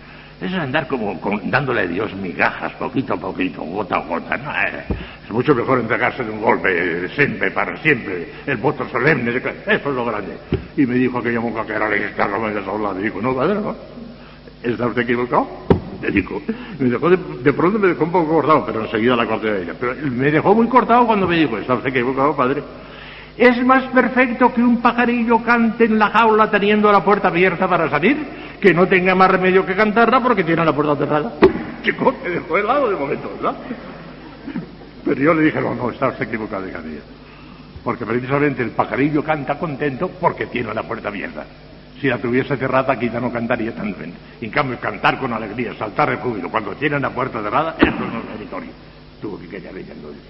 eso 0.40 0.54
es 0.54 0.62
andar 0.62 0.86
como 0.86 1.18
dándole 1.44 1.80
a 1.80 1.86
Dios 1.86 2.14
migajas, 2.14 2.72
poquito 2.74 3.14
a 3.14 3.16
poquito, 3.16 3.62
gota 3.62 3.96
a 3.96 4.02
gota. 4.02 4.36
No, 4.36 4.50
eh, 4.52 4.84
es 5.24 5.30
mucho 5.30 5.52
mejor 5.52 5.80
entregarse 5.80 6.22
de 6.22 6.30
un 6.30 6.40
golpe, 6.40 7.08
siempre, 7.08 7.50
para 7.50 7.76
siempre, 7.78 8.28
el 8.46 8.56
voto 8.58 8.88
solemne, 8.88 9.36
eso 9.36 9.50
es 9.66 9.84
lo 9.84 10.04
grande. 10.04 10.36
Y 10.76 10.86
me 10.86 10.94
dijo 10.94 11.18
aquella 11.18 11.40
monja 11.40 11.66
que 11.66 11.72
era 11.72 11.88
la 11.88 11.96
externa, 11.96 12.38
me 12.38 13.00
y 13.00 13.02
dijo, 13.02 13.20
no, 13.20 13.34
padre, 13.34 13.54
no, 13.54 13.74
¿está 14.62 14.86
usted 14.86 15.02
equivocado? 15.02 15.48
Me 16.00 16.10
dijo, 16.10 16.40
me 16.78 16.88
dejó 16.88 17.10
de, 17.10 17.52
pronto 17.52 17.78
me 17.80 17.88
dejó 17.88 18.04
un 18.04 18.12
poco 18.12 18.34
cortado, 18.34 18.64
pero 18.64 18.84
enseguida 18.84 19.16
la 19.16 19.26
corté 19.26 19.50
de 19.50 19.62
ella. 19.64 19.74
Pero 19.78 19.96
me 20.08 20.30
dejó 20.30 20.54
muy 20.54 20.68
cortado 20.68 21.04
cuando 21.04 21.26
me 21.26 21.36
dijo, 21.36 21.58
¿está 21.58 21.74
usted 21.74 21.90
equivocado, 21.90 22.36
padre? 22.36 22.62
Es 23.38 23.64
más 23.64 23.84
perfecto 23.92 24.52
que 24.52 24.60
un 24.60 24.82
pajarillo 24.82 25.40
cante 25.44 25.84
en 25.84 25.96
la 25.96 26.10
jaula 26.10 26.50
teniendo 26.50 26.90
la 26.90 27.04
puerta 27.04 27.28
abierta 27.28 27.68
para 27.68 27.88
salir, 27.88 28.16
que 28.60 28.74
no 28.74 28.88
tenga 28.88 29.14
más 29.14 29.30
remedio 29.30 29.64
que 29.64 29.76
cantarla 29.76 30.20
porque 30.20 30.42
tiene 30.42 30.64
la 30.64 30.74
puerta 30.74 30.96
cerrada. 30.96 31.32
Chico, 31.84 32.12
me 32.24 32.30
dejó 32.30 32.58
helado 32.58 32.90
de 32.90 32.96
momento, 32.96 33.30
¿verdad? 33.36 33.56
Pero 35.04 35.20
yo 35.20 35.34
le 35.34 35.42
dije, 35.42 35.60
no, 35.60 35.72
no, 35.76 35.90
está 35.90 36.08
usted 36.08 36.26
equivocado, 36.26 36.68
hija. 36.68 36.80
Porque 37.84 38.04
precisamente 38.04 38.60
el 38.60 38.70
pajarillo 38.70 39.22
canta 39.22 39.56
contento 39.56 40.08
porque 40.20 40.46
tiene 40.46 40.74
la 40.74 40.82
puerta 40.82 41.06
abierta. 41.06 41.44
Si 42.00 42.08
la 42.08 42.18
tuviese 42.18 42.56
cerrada, 42.56 42.98
quizá 42.98 43.20
no 43.20 43.30
cantaría 43.30 43.72
tan 43.72 43.94
bien. 43.96 44.14
En 44.40 44.50
cambio, 44.50 44.80
cantar 44.80 45.16
con 45.20 45.32
alegría, 45.32 45.74
saltar 45.74 46.10
de 46.10 46.16
júbilo, 46.16 46.50
cuando 46.50 46.72
tiene 46.72 46.98
la 46.98 47.10
puerta 47.10 47.40
cerrada, 47.40 47.76
eso 47.78 48.00
no 48.00 48.18
es 48.18 48.24
meritorio. 48.34 48.87
Tuvo 49.20 49.38
que 49.38 49.48
callar 49.48 49.76
ella 49.76 49.92
entonces. 49.92 50.22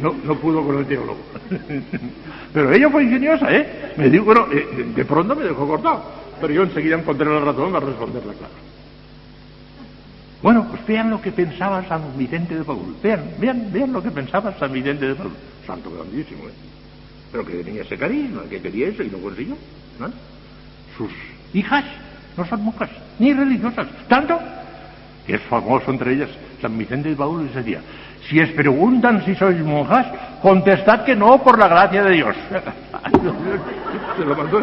No, 0.00 0.14
no 0.24 0.38
pudo 0.38 0.64
con 0.64 0.78
el 0.78 0.86
teólogo. 0.86 1.18
Pero 2.52 2.72
ella 2.72 2.90
fue 2.90 3.04
ingeniosa, 3.04 3.54
¿eh? 3.54 3.92
Me 3.96 4.08
dijo, 4.08 4.24
bueno, 4.24 4.46
eh, 4.52 4.92
de 4.94 5.04
pronto 5.04 5.34
me 5.34 5.44
dejó 5.44 5.66
cortado. 5.66 6.04
Pero 6.40 6.52
yo 6.52 6.62
enseguida 6.62 6.96
encontré 6.96 7.26
la 7.26 7.40
razón 7.40 7.72
para 7.72 7.86
responderla 7.86 8.32
claro. 8.34 8.54
Bueno, 10.42 10.66
pues 10.70 10.86
vean 10.86 11.10
lo 11.10 11.20
que 11.20 11.32
pensaba 11.32 11.82
San 11.88 12.16
Vicente 12.16 12.56
de 12.56 12.62
Paul. 12.62 12.94
Vean, 13.02 13.32
vean, 13.38 13.68
vean 13.72 13.92
lo 13.92 14.02
que 14.02 14.10
pensaba 14.10 14.56
San 14.58 14.72
Vicente 14.72 15.08
de 15.08 15.14
Paul. 15.14 15.32
Santo 15.66 15.90
grandísimo, 15.90 16.46
¿eh? 16.48 16.52
Pero 17.32 17.44
que 17.44 17.64
tenía 17.64 17.82
ese 17.82 17.98
carisma, 17.98 18.42
que 18.48 18.60
quería 18.60 18.88
eso 18.88 19.02
y 19.02 19.08
no 19.10 19.18
consiguió. 19.18 19.56
¿no? 19.98 20.08
Sus 20.96 21.10
hijas 21.52 21.84
no 22.36 22.46
son 22.46 22.64
monjas, 22.64 22.90
ni 23.18 23.32
religiosas. 23.32 23.88
Tanto 24.08 24.38
que 25.26 25.34
es 25.34 25.42
famoso 25.42 25.90
entre 25.90 26.14
ellas 26.14 26.30
San 26.62 26.78
Vicente 26.78 27.08
de 27.08 27.16
Paul 27.16 27.44
les 27.44 27.54
decía, 27.54 27.80
si 28.28 28.40
os 28.40 28.50
preguntan 28.50 29.24
si 29.24 29.34
sois 29.34 29.58
monjas, 29.62 30.06
contestad 30.42 31.04
que 31.04 31.14
no 31.14 31.42
por 31.42 31.58
la 31.58 31.68
gracia 31.68 32.02
de 32.04 32.10
Dios. 32.12 32.36
Se 34.16 34.24
lo 34.24 34.34
mandó 34.34 34.60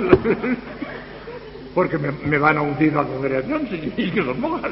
porque 1.74 1.98
me, 1.98 2.12
me, 2.12 2.38
van 2.38 2.58
a 2.58 2.62
hundir 2.62 2.94
la 2.94 3.04
congregación 3.04 3.68
y 3.98 4.12
que 4.12 4.24
son 4.24 4.40
monjas. 4.40 4.72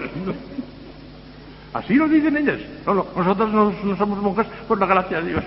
Así 1.74 1.96
lo 1.96 2.08
dicen 2.08 2.38
ellas. 2.38 2.60
No, 2.86 2.94
no, 2.94 3.08
nosotros 3.16 3.52
no, 3.52 3.74
no, 3.84 3.98
somos 3.98 4.22
monjas 4.22 4.48
por 4.68 4.80
la 4.80 4.86
gracia 4.86 5.22
de 5.22 5.30
Dios. 5.30 5.44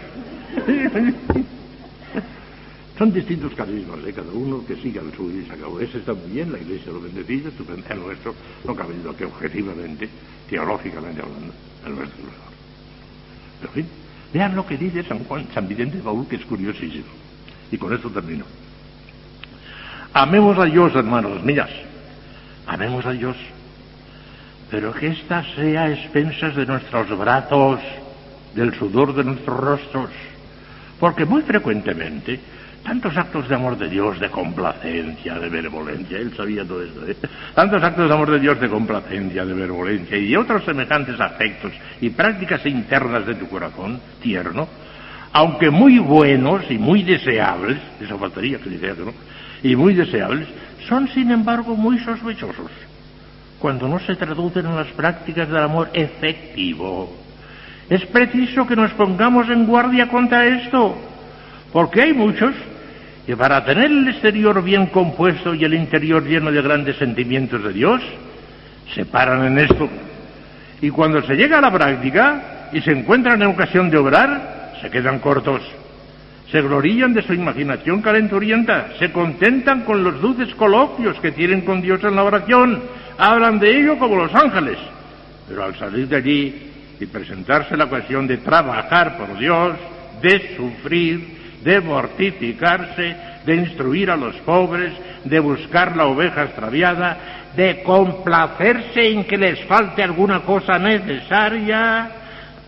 Son 2.98 3.12
distintos 3.12 3.52
carismas, 3.54 3.98
¿eh? 4.06 4.12
cada 4.12 4.30
uno 4.32 4.64
que 4.64 4.76
siga 4.76 5.02
el 5.02 5.12
suyo 5.12 5.40
y 5.40 5.44
se 5.44 5.52
acabó. 5.52 5.80
Ese 5.80 5.98
está 5.98 6.14
muy 6.14 6.30
bien, 6.30 6.52
la 6.52 6.58
iglesia 6.60 6.92
lo 6.92 7.00
bendecida, 7.00 7.48
estupendo. 7.48 7.84
El 7.90 8.00
nuestro 8.00 8.34
no 8.64 8.74
cabe 8.74 8.94
duda 8.94 9.16
que 9.16 9.24
objetivamente, 9.24 10.08
teológicamente 10.48 11.20
hablando, 11.20 11.52
el 11.86 11.94
nuestro 11.96 12.53
vean 14.32 14.54
lo 14.54 14.66
que 14.66 14.76
dice 14.76 15.02
San 15.04 15.20
Juan, 15.24 15.46
San 15.54 15.68
Vicente 15.68 15.98
de 15.98 16.02
Paul, 16.02 16.26
que 16.26 16.36
es 16.36 16.44
curiosísimo. 16.44 17.06
Y 17.70 17.78
con 17.78 17.92
esto 17.92 18.10
termino. 18.10 18.44
Amemos 20.12 20.58
a 20.58 20.64
Dios, 20.64 20.94
hermanos 20.94 21.42
mías. 21.42 21.70
Amemos 22.66 23.04
a 23.04 23.12
Dios. 23.12 23.36
Pero 24.70 24.92
que 24.92 25.08
ésta 25.08 25.44
sea 25.54 25.82
a 25.82 25.90
expensas 25.90 26.54
de 26.56 26.66
nuestros 26.66 27.16
brazos, 27.18 27.80
del 28.54 28.74
sudor 28.74 29.14
de 29.14 29.24
nuestros 29.24 29.58
rostros. 29.58 30.10
Porque 30.98 31.24
muy 31.24 31.42
frecuentemente 31.42 32.40
tantos 32.84 33.16
actos 33.16 33.48
de 33.48 33.54
amor 33.54 33.78
de 33.78 33.88
Dios, 33.88 34.20
de 34.20 34.30
complacencia, 34.30 35.34
de 35.38 35.48
benevolencia, 35.48 36.18
él 36.18 36.36
sabía 36.36 36.64
todo 36.64 36.82
eso, 36.82 37.06
¿eh? 37.06 37.16
tantos 37.54 37.82
actos 37.82 38.06
de 38.06 38.14
amor 38.14 38.30
de 38.30 38.38
Dios, 38.38 38.60
de 38.60 38.68
complacencia, 38.68 39.44
de 39.44 39.54
benevolencia 39.54 40.18
y 40.18 40.36
otros 40.36 40.64
semejantes 40.64 41.18
afectos 41.18 41.72
y 42.00 42.10
prácticas 42.10 42.64
internas 42.66 43.26
de 43.26 43.34
tu 43.36 43.48
corazón 43.48 44.00
tierno, 44.22 44.68
aunque 45.32 45.70
muy 45.70 45.98
buenos 45.98 46.70
y 46.70 46.78
muy 46.78 47.02
deseables, 47.02 47.78
eso 48.00 48.18
faltaría 48.18 48.58
que 48.58 48.70
dijera 48.70 48.94
no, 48.98 49.14
y 49.62 49.74
muy 49.74 49.94
deseables, 49.94 50.46
son 50.86 51.08
sin 51.08 51.30
embargo 51.30 51.74
muy 51.74 51.98
sospechosos 52.00 52.70
cuando 53.58 53.88
no 53.88 53.98
se 53.98 54.14
traducen 54.14 54.66
en 54.66 54.76
las 54.76 54.88
prácticas 54.88 55.48
del 55.48 55.62
amor 55.62 55.88
efectivo. 55.94 57.16
Es 57.88 58.04
preciso 58.06 58.66
que 58.66 58.76
nos 58.76 58.92
pongamos 58.92 59.48
en 59.48 59.64
guardia 59.64 60.06
contra 60.08 60.44
esto, 60.44 60.94
porque 61.72 62.02
hay 62.02 62.12
muchos 62.12 62.54
que 63.26 63.36
para 63.36 63.64
tener 63.64 63.90
el 63.90 64.08
exterior 64.08 64.62
bien 64.62 64.86
compuesto 64.86 65.54
y 65.54 65.64
el 65.64 65.74
interior 65.74 66.24
lleno 66.24 66.52
de 66.52 66.60
grandes 66.60 66.96
sentimientos 66.96 67.62
de 67.62 67.72
Dios, 67.72 68.02
se 68.94 69.06
paran 69.06 69.46
en 69.46 69.58
esto. 69.58 69.88
Y 70.82 70.90
cuando 70.90 71.22
se 71.22 71.34
llega 71.34 71.58
a 71.58 71.62
la 71.62 71.72
práctica 71.72 72.68
y 72.72 72.80
se 72.80 72.92
encuentran 72.92 73.40
en 73.40 73.48
ocasión 73.48 73.88
de 73.88 73.96
obrar, 73.96 74.74
se 74.82 74.90
quedan 74.90 75.20
cortos. 75.20 75.62
Se 76.50 76.60
glorían 76.60 77.14
de 77.14 77.22
su 77.22 77.32
imaginación 77.32 78.02
calenturienta, 78.02 78.88
se 78.98 79.10
contentan 79.10 79.80
con 79.82 80.04
los 80.04 80.20
dulces 80.20 80.54
coloquios 80.54 81.18
que 81.20 81.32
tienen 81.32 81.62
con 81.62 81.80
Dios 81.80 82.04
en 82.04 82.14
la 82.14 82.22
oración, 82.22 82.82
hablan 83.16 83.58
de 83.58 83.80
ello 83.80 83.98
como 83.98 84.16
los 84.16 84.34
ángeles. 84.34 84.78
Pero 85.48 85.64
al 85.64 85.74
salir 85.76 86.06
de 86.06 86.16
allí 86.16 86.70
y 87.00 87.06
presentarse 87.06 87.76
la 87.76 87.84
ocasión 87.84 88.26
de 88.26 88.36
trabajar 88.36 89.16
por 89.16 89.38
Dios, 89.38 89.76
de 90.22 90.56
sufrir, 90.56 91.33
de 91.64 91.80
mortificarse, 91.80 93.16
de 93.44 93.54
instruir 93.56 94.10
a 94.10 94.16
los 94.16 94.36
pobres, 94.36 94.92
de 95.24 95.40
buscar 95.40 95.96
la 95.96 96.06
oveja 96.06 96.44
extraviada, 96.44 97.16
de 97.56 97.82
complacerse 97.82 99.10
en 99.10 99.24
que 99.24 99.38
les 99.38 99.64
falte 99.64 100.02
alguna 100.02 100.40
cosa 100.40 100.78
necesaria, 100.78 102.10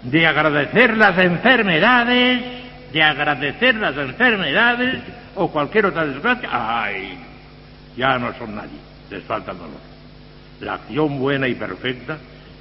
de 0.02 0.26
agradecer 0.26 0.96
las 0.96 1.18
enfermedades, 1.18 2.42
de 2.92 3.02
agradecer 3.02 3.74
las 3.74 3.96
enfermedades 3.96 5.02
o 5.34 5.50
cualquier 5.50 5.86
otra 5.86 6.06
desgracia. 6.06 6.48
¡Ay! 6.50 7.18
Ya 7.96 8.18
no 8.18 8.32
son 8.34 8.54
nadie, 8.54 8.78
les 9.10 9.22
falta 9.24 9.52
el 9.52 9.58
dolor. 9.58 9.80
La 10.60 10.74
acción 10.74 11.18
buena 11.18 11.48
y 11.48 11.54
perfecta 11.54 12.16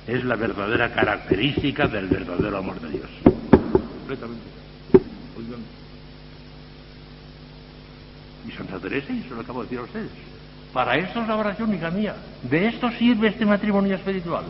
es 0.05 0.23
la 0.25 0.35
verdadera 0.35 0.89
característica 0.91 1.87
del 1.87 2.07
verdadero 2.07 2.57
amor 2.57 2.79
de 2.81 2.89
Dios. 2.89 3.09
Completamente. 3.21 4.54
Y 8.47 8.51
Santa 8.51 8.79
Teresa, 8.79 9.11
y 9.11 9.23
se 9.23 9.29
lo 9.29 9.41
acabo 9.41 9.59
de 9.61 9.65
decir 9.65 9.79
a 9.79 9.83
ustedes. 9.83 10.11
Para 10.73 10.97
esto 10.97 11.21
es 11.21 11.27
la 11.27 11.37
oración, 11.37 11.73
hija 11.73 11.89
mía. 11.89 12.15
De 12.43 12.67
esto 12.67 12.89
sirve 12.91 13.29
este 13.29 13.45
matrimonio 13.45 13.95
espiritual. 13.95 14.43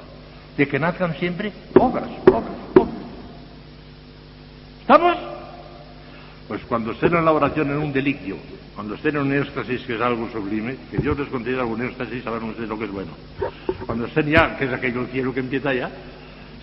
De 0.58 0.68
que 0.68 0.80
nazcan 0.80 1.16
siempre 1.16 1.52
obras, 1.76 2.10
obras, 2.26 2.44
obras. 2.74 2.96
¿Estamos? 4.82 5.18
Pues 6.48 6.62
cuando 6.66 6.92
estén 6.92 7.16
en 7.16 7.26
la 7.26 7.32
oración 7.32 7.70
en 7.72 7.78
un 7.78 7.94
deliquio, 7.94 8.38
cuando 8.76 8.96
estén 8.96 9.16
en 9.16 9.22
un 9.24 9.34
éxtasis 9.34 9.82
que 9.82 9.96
es 9.96 10.02
algo 10.02 10.30
sublime, 10.32 10.76
que 10.92 10.98
Dios 10.98 11.18
les 11.18 11.28
conceda 11.30 11.62
algún 11.62 11.84
éxtasis, 11.84 12.24
saben 12.24 12.50
ustedes 12.50 12.70
lo 12.70 12.78
que 12.78 12.86
es 12.86 12.92
bueno. 12.92 13.12
Cuando 13.86 14.06
estén 14.06 14.28
ya, 14.28 14.58
que 14.58 14.66
es 14.66 14.74
aquello 14.74 15.02
el 15.02 15.08
cielo 15.08 15.34
que 15.34 15.40
empieza 15.40 15.74
ya, 15.74 15.90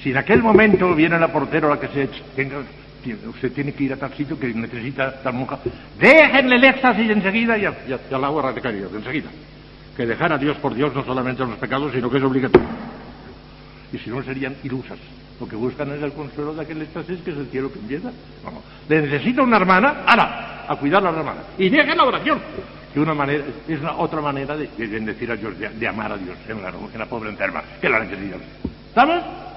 si 0.03 0.11
en 0.11 0.17
aquel 0.17 0.43
momento 0.43 0.95
viene 0.95 1.19
la 1.19 1.33
portera 1.33 1.69
la 1.69 1.81
que 1.81 1.89
se 1.89 2.09
tenga 2.35 2.63
usted 3.11 3.53
tiene 3.53 3.73
que 3.73 3.85
ir 3.85 3.93
a 3.93 3.97
tal 3.97 4.13
sitio 4.15 4.39
que 4.39 4.53
necesita 4.55 5.23
tal 5.23 5.35
monja. 5.35 5.59
Déjenle 5.99 6.57
el 6.57 6.65
éxtasis 6.65 7.11
enseguida 7.11 7.59
y 7.59 7.65
a, 7.65 7.75
y 7.89 7.93
a, 7.93 8.01
a 8.15 8.19
la 8.19 8.27
agua 8.27 8.53
de 8.53 8.61
caridad, 8.61 8.95
enseguida. 8.95 9.31
Que 9.97 10.07
dejar 10.07 10.33
a 10.33 10.39
Dios 10.39 10.57
por 10.59 10.75
Dios 10.75 10.95
no 10.95 11.05
solamente 11.05 11.45
los 11.45 11.59
pecados, 11.59 11.93
sino 11.93 12.11
que 12.11 12.19
es 12.19 12.25
obligatorio. 12.25 12.69
Y 13.93 13.99
si 13.99 14.11
no 14.11 14.23
serían 14.23 14.57
ilusas. 14.63 14.99
Lo 15.41 15.49
que 15.49 15.57
buscan 15.57 15.91
es 15.93 16.03
el 16.03 16.13
consuelo 16.13 16.55
de 16.55 16.63
aquel 16.63 16.83
éxtasis 16.83 17.21
que 17.21 17.33
es 17.33 17.37
el 17.37 17.47
cielo 17.49 17.73
que 17.73 17.79
empieza. 17.79 18.11
Vamos. 18.45 18.63
Le 18.89 19.03
necesita 19.03 19.43
una 19.43 19.57
hermana, 19.57 20.05
¡ala! 20.07 20.65
A 20.69 20.77
cuidar 20.77 21.05
a 21.05 21.11
la 21.11 21.19
hermana. 21.19 21.41
Y 21.59 21.69
dejen 21.69 21.97
la 21.97 22.05
oración. 22.05 22.41
Que 22.95 23.01
una 23.01 23.15
manera, 23.15 23.45
es 23.67 23.81
una 23.81 23.97
otra 23.97 24.21
manera 24.21 24.57
de, 24.57 24.69
de 24.77 24.87
bendecir 24.87 25.31
a 25.31 25.37
Dios, 25.37 25.55
de, 25.59 25.89
amar 25.89 26.13
a 26.13 26.17
Dios 26.17 26.37
en 26.49 26.63
la, 26.63 27.07
pobre 27.07 27.31
enferma, 27.31 27.63
que 27.81 27.89
la 27.89 28.01
necesita. 28.01 28.37
¿Estamos? 28.89 29.52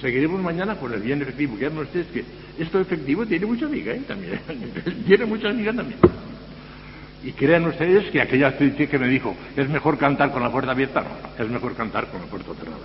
Seguiremos 0.00 0.40
mañana 0.40 0.76
con 0.76 0.92
el 0.92 1.00
bien 1.00 1.20
efectivo. 1.20 1.58
Que 1.58 1.68
ustedes 1.68 2.06
que 2.08 2.24
esto 2.58 2.80
efectivo 2.80 3.26
tiene 3.26 3.46
mucha 3.46 3.66
amiga 3.66 3.92
¿eh? 3.92 4.02
también. 4.06 4.40
tiene 5.06 5.26
mucha 5.26 5.48
amiga 5.48 5.72
también. 5.72 5.98
Y 7.22 7.32
crean 7.32 7.66
ustedes 7.66 8.10
que 8.10 8.22
aquella 8.22 8.56
que 8.56 8.98
me 8.98 9.08
dijo, 9.08 9.36
es 9.54 9.68
mejor 9.68 9.98
cantar 9.98 10.32
con 10.32 10.42
la 10.42 10.50
puerta 10.50 10.70
abierta, 10.70 11.02
no, 11.02 11.44
es 11.44 11.50
mejor 11.50 11.74
cantar 11.74 12.06
con 12.06 12.22
la 12.22 12.26
puerta 12.26 12.54
cerrada. 12.54 12.78